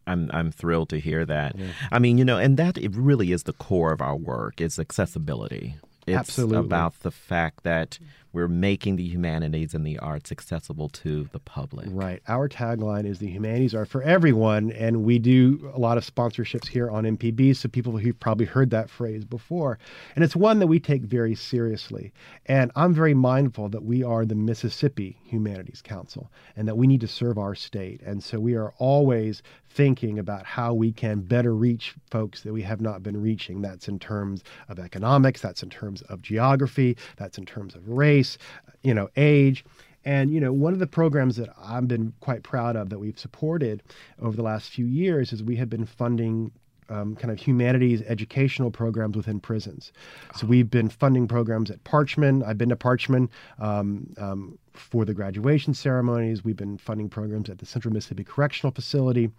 I'm 0.08 0.30
I'm 0.34 0.52
thrilled 0.52 0.90
to 0.90 1.00
hear 1.00 1.26
that. 1.26 1.56
I 1.92 2.00
mean, 2.00 2.18
you 2.18 2.26
know, 2.26 2.38
and 2.38 2.56
that 2.58 2.78
it 2.78 2.96
really 2.96 3.34
is 3.34 3.44
the 3.44 3.54
core 3.54 3.92
of 3.92 4.02
our 4.02 4.16
work. 4.16 4.62
It's 4.62 4.80
accessibility. 4.80 5.76
It's 6.08 6.18
Absolutely. 6.18 6.58
about 6.58 7.00
the 7.02 7.12
fact 7.12 7.64
that 7.64 8.00
we're 8.34 8.48
making 8.48 8.96
the 8.96 9.08
humanities 9.08 9.74
and 9.74 9.86
the 9.86 10.00
arts 10.00 10.32
accessible 10.32 10.90
to 10.90 11.30
the 11.32 11.40
public. 11.40 11.88
Right. 11.90 12.22
Our 12.28 12.48
tagline 12.48 13.06
is 13.06 13.20
the 13.20 13.30
humanities 13.30 13.76
are 13.76 13.86
for 13.86 14.02
everyone, 14.04 14.72
and 14.72 15.04
we 15.04 15.20
do 15.20 15.72
a 15.74 15.80
lot 15.80 15.98
of 15.98 16.06
sponsorships 16.06 16.68
here 16.68 16.90
on 16.90 17.04
MPB. 17.04 17.56
So 17.56 17.70
people 17.70 17.98
who've 17.98 18.20
probably 18.20 18.46
heard 18.46 18.70
that 18.72 18.90
phrase 18.90 19.26
before, 19.26 19.80
and 20.16 20.24
it's 20.24 20.36
one 20.36 20.60
that 20.60 20.68
we 20.68 20.80
take 20.80 21.04
very 21.04 21.36
seriously. 21.36 22.14
And 22.46 22.72
I'm 22.76 22.94
very 22.94 23.14
mindful 23.14 23.70
that 23.70 23.84
we 23.84 24.04
are 24.04 24.26
the 24.26 24.36
Mississippi 24.36 25.18
Humanities 25.24 25.82
Council, 25.82 26.32
and 26.56 26.68
that 26.68 26.78
we 26.78 26.88
need 26.88 27.02
to 27.02 27.08
serve 27.08 27.38
our 27.38 27.56
state. 27.56 28.02
And 28.02 28.24
so 28.24 28.40
we 28.40 28.56
are 28.56 28.74
always 28.78 29.44
thinking 29.74 30.20
about 30.20 30.46
how 30.46 30.74
we 30.74 30.92
can 30.92 31.22
better 31.22 31.56
reach 31.56 31.96
folks 32.10 32.42
that 32.44 32.54
we 32.54 32.62
have 32.62 32.82
not 32.82 33.04
been 33.04 33.22
reaching. 33.22 33.62
That's 33.62 33.88
in 33.88 34.00
terms 34.00 34.44
of 34.70 34.80
economics. 34.80 35.42
That's 35.42 35.64
in 35.64 35.70
terms 35.70 36.02
of 36.04 36.22
geography. 36.22 36.98
That's 37.18 37.38
in 37.38 37.46
terms 37.46 37.76
of 37.76 37.88
race, 37.88 38.38
uh, 38.68 38.72
you 38.84 38.94
know, 38.94 39.10
age. 39.16 39.64
And 40.04 40.32
you 40.32 40.40
know, 40.40 40.52
one 40.52 40.74
of 40.74 40.80
the 40.80 40.88
programs 40.88 41.36
that 41.38 41.50
I've 41.62 41.88
been 41.88 42.14
quite 42.20 42.44
proud 42.44 42.76
of 42.76 42.90
that 42.90 43.00
we've 43.00 43.20
supported 43.20 43.84
over 44.20 44.36
the 44.36 44.44
last 44.44 44.72
few 44.72 44.86
years 44.86 45.32
is 45.32 45.44
we 45.44 45.58
have 45.58 45.70
been 45.70 45.86
funding 45.86 46.52
um, 46.92 47.16
kind 47.16 47.32
of 47.32 47.40
humanities 47.40 48.02
educational 48.08 48.70
programs 48.70 49.16
within 49.16 49.40
prisons. 49.40 49.92
So 50.36 50.46
we've 50.46 50.70
been 50.70 50.90
funding 50.90 51.28
programs 51.28 51.72
at 51.72 51.84
Parchman. 51.84 52.46
I've 52.46 52.58
been 52.58 52.70
to 52.70 52.76
Parchman 52.76 53.30
um, 53.60 54.14
um, 54.18 54.60
for 54.74 55.06
the 55.06 55.14
graduation 55.14 55.74
ceremonies. 55.74 56.44
We've 56.44 56.56
been 56.56 56.78
funding 56.78 57.10
programs 57.10 57.50
at 57.50 57.60
the 57.60 57.66
Central 57.66 57.94
Mississippi 57.94 58.24
Correctional 58.24 58.72
Facility. 58.74 59.32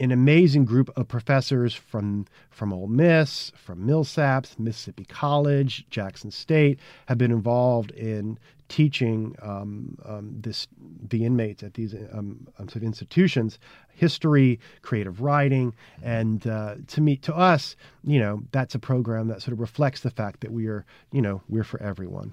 An 0.00 0.10
amazing 0.10 0.64
group 0.64 0.90
of 0.96 1.06
professors 1.06 1.72
from 1.74 2.26
from 2.50 2.72
Ole 2.72 2.88
Miss, 2.88 3.52
from 3.54 3.86
Millsaps, 3.86 4.58
Mississippi 4.58 5.04
College, 5.04 5.86
Jackson 5.90 6.30
State 6.30 6.80
have 7.06 7.18
been 7.18 7.30
involved 7.30 7.92
in 7.92 8.38
teaching 8.68 9.34
um, 9.40 9.96
um, 10.04 10.34
this 10.40 10.66
the 11.08 11.24
inmates 11.24 11.62
at 11.62 11.74
these 11.74 11.94
um, 12.12 12.46
um, 12.58 12.68
sort 12.68 12.76
of 12.76 12.82
institutions 12.82 13.58
history, 13.98 14.60
creative 14.82 15.20
writing, 15.20 15.74
and 16.02 16.46
uh, 16.46 16.76
to 16.86 17.00
me, 17.00 17.16
to 17.16 17.34
us, 17.34 17.74
you 18.04 18.20
know, 18.20 18.42
that's 18.52 18.74
a 18.74 18.78
program 18.78 19.26
that 19.26 19.42
sort 19.42 19.52
of 19.52 19.60
reflects 19.60 20.00
the 20.00 20.10
fact 20.10 20.40
that 20.40 20.52
we 20.52 20.68
are, 20.68 20.84
you 21.10 21.20
know, 21.20 21.42
we're 21.48 21.64
for 21.64 21.82
everyone. 21.82 22.32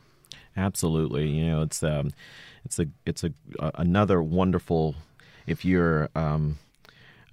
Absolutely, 0.56 1.28
you 1.28 1.46
know, 1.46 1.62
it's 1.64 1.84
um, 1.84 2.14
it's 2.64 2.80
a 2.80 2.88
it's 3.06 3.24
a, 3.24 3.34
a 3.60 3.72
another 3.76 4.22
wonderful 4.22 4.96
if 5.48 5.66
you're 5.66 6.10
um, 6.16 6.58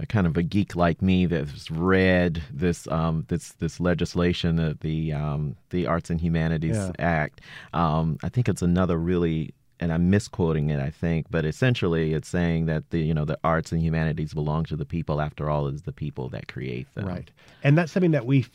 a 0.00 0.06
kind 0.06 0.26
of 0.26 0.36
a 0.36 0.42
geek 0.42 0.74
like 0.74 1.00
me 1.02 1.26
that's 1.26 1.70
read 1.70 2.42
this 2.52 2.88
um, 2.88 3.24
this 3.28 3.52
this 3.54 3.80
legislation, 3.80 4.58
uh, 4.58 4.74
the 4.80 5.12
um, 5.12 5.56
the 5.70 5.86
Arts 5.86 6.10
and 6.10 6.20
Humanities 6.20 6.76
yeah. 6.76 6.92
Act. 6.98 7.40
Um, 7.72 8.18
I 8.22 8.28
think 8.28 8.48
it's 8.48 8.62
another 8.62 8.96
really 8.96 9.54
and 9.82 9.92
I'm 9.92 10.10
misquoting 10.10 10.70
it, 10.70 10.78
I 10.78 10.90
think, 10.90 11.26
but 11.28 11.44
essentially 11.44 12.14
it's 12.14 12.28
saying 12.28 12.66
that 12.66 12.90
the 12.90 13.00
you 13.00 13.12
know 13.12 13.24
the 13.24 13.38
arts 13.42 13.72
and 13.72 13.82
humanities 13.82 14.32
belong 14.32 14.64
to 14.66 14.76
the 14.76 14.84
people. 14.84 15.20
After 15.20 15.50
all, 15.50 15.66
is 15.66 15.82
the 15.82 15.92
people 15.92 16.28
that 16.28 16.46
create 16.46 16.92
them. 16.94 17.06
Right, 17.06 17.30
and 17.64 17.76
that's 17.76 17.90
something 17.90 18.12
that 18.12 18.24
we 18.24 18.46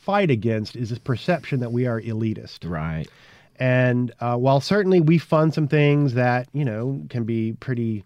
fight 0.00 0.30
against 0.30 0.74
is 0.74 0.90
this 0.90 0.98
perception 0.98 1.60
that 1.60 1.70
we 1.70 1.86
are 1.86 2.00
elitist. 2.00 2.68
Right. 2.68 3.08
And 3.60 4.12
uh, 4.18 4.36
while 4.36 4.60
certainly 4.60 5.00
we 5.00 5.18
fund 5.18 5.54
some 5.54 5.68
things 5.68 6.14
that 6.14 6.48
you 6.52 6.64
know 6.64 7.00
can 7.10 7.22
be 7.22 7.52
pretty 7.52 8.04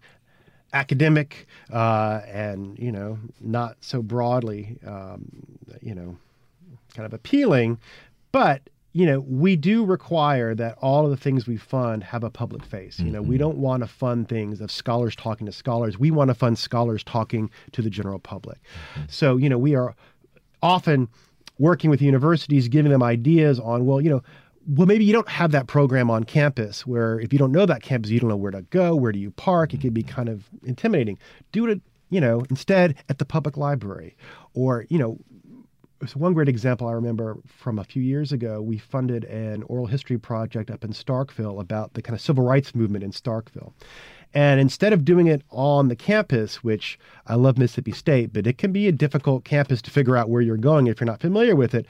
academic 0.77 1.47
uh, 1.73 2.21
and 2.27 2.77
you 2.77 2.91
know 2.91 3.17
not 3.41 3.77
so 3.81 4.01
broadly 4.01 4.77
um, 4.85 5.25
you 5.81 5.95
know 5.95 6.15
kind 6.93 7.05
of 7.05 7.13
appealing 7.13 7.79
but 8.31 8.61
you 8.93 9.05
know 9.05 9.19
we 9.21 9.55
do 9.55 9.83
require 9.83 10.53
that 10.53 10.77
all 10.79 11.05
of 11.05 11.11
the 11.11 11.17
things 11.17 11.47
we 11.47 11.57
fund 11.57 12.03
have 12.03 12.23
a 12.23 12.29
public 12.29 12.63
face 12.63 12.99
you 12.99 13.11
know 13.11 13.21
mm-hmm. 13.21 13.31
we 13.31 13.37
don't 13.37 13.57
want 13.57 13.81
to 13.81 13.87
fund 13.87 14.29
things 14.29 14.61
of 14.61 14.71
scholars 14.71 15.15
talking 15.15 15.45
to 15.47 15.51
scholars 15.51 15.97
we 15.97 16.11
want 16.11 16.29
to 16.29 16.35
fund 16.35 16.57
scholars 16.59 17.03
talking 17.03 17.49
to 17.71 17.81
the 17.81 17.89
general 17.89 18.19
public 18.19 18.59
mm-hmm. 18.59 19.01
so 19.09 19.37
you 19.37 19.49
know 19.49 19.57
we 19.57 19.75
are 19.75 19.95
often 20.61 21.07
working 21.59 21.89
with 21.89 22.01
universities 22.01 22.67
giving 22.67 22.91
them 22.91 23.01
ideas 23.01 23.59
on 23.59 23.85
well 23.85 23.99
you 23.99 24.09
know 24.09 24.21
well, 24.67 24.85
maybe 24.85 25.05
you 25.05 25.13
don't 25.13 25.29
have 25.29 25.51
that 25.51 25.67
program 25.67 26.11
on 26.11 26.25
campus 26.25 26.85
where 26.85 27.19
if 27.19 27.31
you 27.31 27.39
don't 27.39 27.51
know 27.51 27.65
that 27.65 27.81
campus, 27.81 28.11
you 28.11 28.19
don't 28.19 28.29
know 28.29 28.35
where 28.35 28.51
to 28.51 28.63
go, 28.63 28.95
where 28.95 29.11
do 29.11 29.19
you 29.19 29.31
park. 29.31 29.73
It 29.73 29.81
can 29.81 29.91
be 29.91 30.03
mm-hmm. 30.03 30.13
kind 30.13 30.29
of 30.29 30.49
intimidating. 30.63 31.17
Do 31.51 31.67
it, 31.67 31.81
you 32.09 32.19
know, 32.19 32.45
instead 32.49 32.95
at 33.07 33.17
the 33.17 33.25
public 33.25 33.55
library. 33.55 34.17
Or, 34.53 34.85
you 34.89 34.97
know, 34.97 35.17
so 36.05 36.19
one 36.19 36.33
great 36.33 36.49
example 36.49 36.87
I 36.87 36.91
remember 36.91 37.37
from 37.47 37.79
a 37.79 37.83
few 37.83 38.03
years 38.03 38.31
ago, 38.31 38.61
we 38.61 38.77
funded 38.77 39.23
an 39.25 39.63
oral 39.63 39.87
history 39.87 40.17
project 40.17 40.69
up 40.69 40.83
in 40.83 40.91
Starkville 40.91 41.59
about 41.59 41.93
the 41.93 42.01
kind 42.01 42.13
of 42.13 42.21
civil 42.21 42.43
rights 42.43 42.75
movement 42.75 43.03
in 43.03 43.11
Starkville. 43.11 43.71
And 44.33 44.59
instead 44.59 44.91
of 44.91 45.05
doing 45.05 45.27
it 45.27 45.41
on 45.49 45.87
the 45.87 45.95
campus, 45.95 46.63
which 46.63 46.99
I 47.25 47.35
love 47.35 47.57
Mississippi 47.57 47.93
State, 47.93 48.33
but 48.33 48.45
it 48.45 48.57
can 48.57 48.73
be 48.73 48.87
a 48.87 48.91
difficult 48.91 49.45
campus 49.45 49.81
to 49.83 49.91
figure 49.91 50.17
out 50.17 50.29
where 50.29 50.41
you're 50.41 50.57
going 50.57 50.87
if 50.87 50.99
you're 50.99 51.05
not 51.05 51.21
familiar 51.21 51.55
with 51.55 51.73
it, 51.73 51.85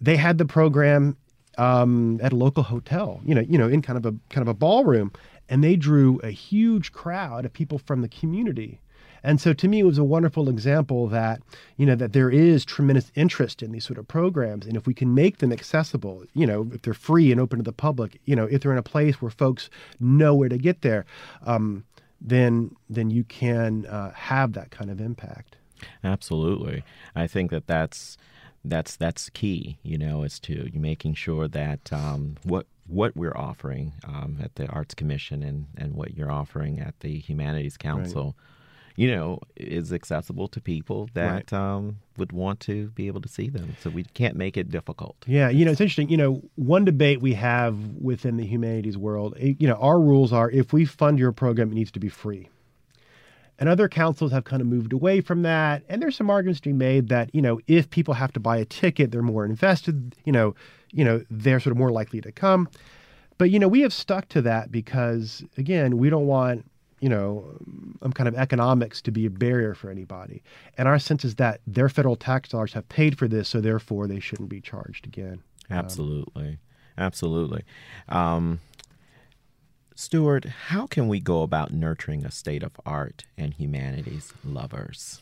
they 0.00 0.16
had 0.16 0.38
the 0.38 0.46
program 0.46 1.16
um, 1.58 2.20
at 2.22 2.32
a 2.32 2.36
local 2.36 2.62
hotel, 2.62 3.20
you 3.24 3.34
know, 3.34 3.42
you 3.42 3.58
know, 3.58 3.68
in 3.68 3.82
kind 3.82 3.96
of 3.96 4.06
a 4.06 4.14
kind 4.30 4.42
of 4.42 4.48
a 4.48 4.54
ballroom, 4.54 5.12
and 5.48 5.62
they 5.62 5.76
drew 5.76 6.18
a 6.22 6.30
huge 6.30 6.92
crowd 6.92 7.44
of 7.44 7.52
people 7.52 7.78
from 7.78 8.02
the 8.02 8.08
community. 8.08 8.80
And 9.24 9.40
so 9.40 9.52
to 9.52 9.68
me, 9.68 9.78
it 9.78 9.84
was 9.84 9.98
a 9.98 10.04
wonderful 10.04 10.48
example 10.48 11.06
that, 11.08 11.40
you 11.76 11.86
know, 11.86 11.94
that 11.94 12.12
there 12.12 12.28
is 12.28 12.64
tremendous 12.64 13.12
interest 13.14 13.62
in 13.62 13.70
these 13.70 13.84
sort 13.84 13.98
of 13.98 14.08
programs. 14.08 14.66
And 14.66 14.76
if 14.76 14.84
we 14.84 14.94
can 14.94 15.14
make 15.14 15.38
them 15.38 15.52
accessible, 15.52 16.24
you 16.34 16.44
know, 16.44 16.68
if 16.72 16.82
they're 16.82 16.92
free 16.92 17.30
and 17.30 17.40
open 17.40 17.58
to 17.60 17.62
the 17.62 17.72
public, 17.72 18.20
you 18.24 18.34
know, 18.34 18.46
if 18.46 18.62
they're 18.62 18.72
in 18.72 18.78
a 18.78 18.82
place 18.82 19.22
where 19.22 19.30
folks 19.30 19.70
know 20.00 20.34
where 20.34 20.48
to 20.48 20.58
get 20.58 20.82
there, 20.82 21.04
um, 21.46 21.84
then 22.20 22.74
then 22.88 23.10
you 23.10 23.24
can 23.24 23.86
uh, 23.86 24.12
have 24.12 24.52
that 24.54 24.70
kind 24.70 24.90
of 24.90 25.00
impact. 25.00 25.56
Absolutely. 26.02 26.82
I 27.14 27.26
think 27.26 27.50
that 27.50 27.66
that's 27.66 28.16
that's 28.64 28.96
that's 28.96 29.30
key. 29.30 29.78
You 29.82 29.98
know, 29.98 30.22
as 30.22 30.38
to 30.40 30.68
you 30.72 30.80
making 30.80 31.14
sure 31.14 31.48
that 31.48 31.92
um, 31.92 32.36
what 32.44 32.66
what 32.86 33.16
we're 33.16 33.36
offering 33.36 33.92
um, 34.04 34.38
at 34.42 34.54
the 34.56 34.66
Arts 34.68 34.94
Commission 34.94 35.42
and 35.42 35.66
and 35.76 35.94
what 35.94 36.16
you're 36.16 36.30
offering 36.30 36.80
at 36.80 36.98
the 37.00 37.18
Humanities 37.18 37.76
Council. 37.76 38.24
Right. 38.24 38.34
You 38.94 39.10
know, 39.10 39.40
is 39.56 39.90
accessible 39.90 40.48
to 40.48 40.60
people 40.60 41.08
that 41.14 41.50
right. 41.50 41.52
um, 41.54 42.00
would 42.18 42.30
want 42.30 42.60
to 42.60 42.90
be 42.90 43.06
able 43.06 43.22
to 43.22 43.28
see 43.28 43.48
them. 43.48 43.74
So 43.80 43.88
we 43.88 44.04
can't 44.04 44.36
make 44.36 44.58
it 44.58 44.70
difficult. 44.70 45.16
Yeah, 45.26 45.48
you 45.48 45.64
know, 45.64 45.70
it's 45.70 45.80
interesting. 45.80 46.10
You 46.10 46.18
know, 46.18 46.42
one 46.56 46.84
debate 46.84 47.22
we 47.22 47.32
have 47.32 47.78
within 47.98 48.36
the 48.36 48.44
humanities 48.44 48.98
world, 48.98 49.34
eh, 49.40 49.54
you 49.58 49.66
know, 49.66 49.76
our 49.76 49.98
rules 49.98 50.30
are 50.30 50.50
if 50.50 50.74
we 50.74 50.84
fund 50.84 51.18
your 51.18 51.32
program, 51.32 51.72
it 51.72 51.74
needs 51.74 51.90
to 51.92 52.00
be 52.00 52.10
free. 52.10 52.50
And 53.62 53.68
other 53.68 53.88
councils 53.88 54.32
have 54.32 54.42
kind 54.42 54.60
of 54.60 54.66
moved 54.66 54.92
away 54.92 55.20
from 55.20 55.42
that. 55.42 55.84
And 55.88 56.02
there's 56.02 56.16
some 56.16 56.28
arguments 56.28 56.60
to 56.62 56.70
be 56.70 56.72
made 56.72 57.08
that, 57.10 57.32
you 57.32 57.40
know, 57.40 57.60
if 57.68 57.88
people 57.90 58.12
have 58.12 58.32
to 58.32 58.40
buy 58.40 58.56
a 58.56 58.64
ticket, 58.64 59.12
they're 59.12 59.22
more 59.22 59.44
invested, 59.44 60.16
you 60.24 60.32
know, 60.32 60.56
you 60.90 61.04
know, 61.04 61.22
they're 61.30 61.60
sort 61.60 61.70
of 61.70 61.78
more 61.78 61.92
likely 61.92 62.20
to 62.22 62.32
come. 62.32 62.68
But, 63.38 63.50
you 63.50 63.60
know, 63.60 63.68
we 63.68 63.82
have 63.82 63.92
stuck 63.92 64.28
to 64.30 64.42
that 64.42 64.72
because, 64.72 65.44
again, 65.56 65.98
we 65.98 66.10
don't 66.10 66.26
want, 66.26 66.68
you 66.98 67.08
know, 67.08 67.56
some 68.02 68.12
kind 68.12 68.26
of 68.26 68.34
economics 68.34 69.00
to 69.02 69.12
be 69.12 69.26
a 69.26 69.30
barrier 69.30 69.74
for 69.74 69.90
anybody. 69.90 70.42
And 70.76 70.88
our 70.88 70.98
sense 70.98 71.24
is 71.24 71.36
that 71.36 71.60
their 71.64 71.88
federal 71.88 72.16
tax 72.16 72.48
dollars 72.48 72.72
have 72.72 72.88
paid 72.88 73.16
for 73.16 73.28
this, 73.28 73.48
so 73.48 73.60
therefore 73.60 74.08
they 74.08 74.18
shouldn't 74.18 74.48
be 74.48 74.60
charged 74.60 75.06
again. 75.06 75.40
Absolutely. 75.70 76.48
Um, 76.48 76.58
Absolutely. 76.98 77.62
Um, 78.08 78.58
Stuart, 79.94 80.44
how 80.44 80.86
can 80.86 81.08
we 81.08 81.20
go 81.20 81.42
about 81.42 81.72
nurturing 81.72 82.24
a 82.24 82.30
state 82.30 82.62
of 82.62 82.72
art 82.84 83.24
and 83.36 83.54
humanities 83.54 84.32
lovers? 84.44 85.20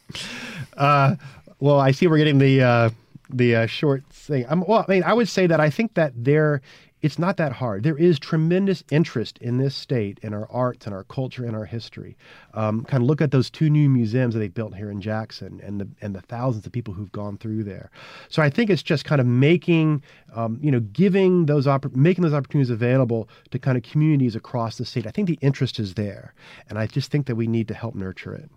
Uh, 0.76 1.16
well, 1.58 1.80
I 1.80 1.90
see 1.90 2.06
we're 2.06 2.18
getting 2.18 2.38
the 2.38 2.62
uh, 2.62 2.90
the 3.28 3.56
uh, 3.56 3.66
short 3.66 4.04
thing. 4.10 4.46
Um, 4.48 4.64
well, 4.66 4.84
I 4.86 4.92
mean, 4.92 5.02
I 5.02 5.12
would 5.12 5.28
say 5.28 5.46
that 5.46 5.60
I 5.60 5.70
think 5.70 5.94
that 5.94 6.12
there 6.16 6.62
it's 7.02 7.18
not 7.18 7.36
that 7.38 7.52
hard. 7.52 7.82
There 7.82 7.96
is 7.96 8.18
tremendous 8.18 8.84
interest 8.90 9.38
in 9.38 9.58
this 9.58 9.74
state, 9.74 10.18
in 10.22 10.34
our 10.34 10.50
arts 10.50 10.86
and 10.86 10.94
our 10.94 11.04
culture 11.04 11.44
and 11.44 11.56
our 11.56 11.64
history. 11.64 12.16
Um, 12.54 12.84
kind 12.84 13.02
of 13.02 13.06
look 13.06 13.20
at 13.20 13.30
those 13.30 13.50
two 13.50 13.70
new 13.70 13.88
museums 13.88 14.34
that 14.34 14.40
they 14.40 14.48
built 14.48 14.74
here 14.74 14.90
in 14.90 15.00
Jackson 15.00 15.60
and 15.62 15.80
the 15.80 15.88
and 16.00 16.14
the 16.14 16.20
thousands 16.20 16.66
of 16.66 16.72
people 16.72 16.94
who've 16.94 17.12
gone 17.12 17.38
through 17.38 17.64
there. 17.64 17.90
So 18.28 18.42
I 18.42 18.50
think 18.50 18.70
it's 18.70 18.82
just 18.82 19.04
kind 19.04 19.20
of 19.20 19.26
making, 19.26 20.02
um, 20.34 20.58
you 20.62 20.70
know, 20.70 20.80
giving 20.80 21.46
those 21.46 21.66
making 21.94 22.22
those 22.22 22.34
opportunities 22.34 22.70
available 22.70 23.28
to 23.50 23.58
kind 23.58 23.76
of 23.76 23.82
communities 23.82 24.36
across 24.36 24.78
the 24.78 24.84
state. 24.84 25.06
I 25.06 25.10
think 25.10 25.28
the 25.28 25.38
interest 25.40 25.78
is 25.78 25.94
there, 25.94 26.34
and 26.68 26.78
I 26.78 26.86
just 26.86 27.10
think 27.10 27.26
that 27.26 27.36
we 27.36 27.46
need 27.46 27.68
to 27.68 27.74
help 27.74 27.94
nurture 27.94 28.34
it. 28.34 28.50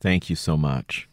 Thank 0.00 0.30
you 0.30 0.36
so 0.36 0.56
much. 0.56 1.08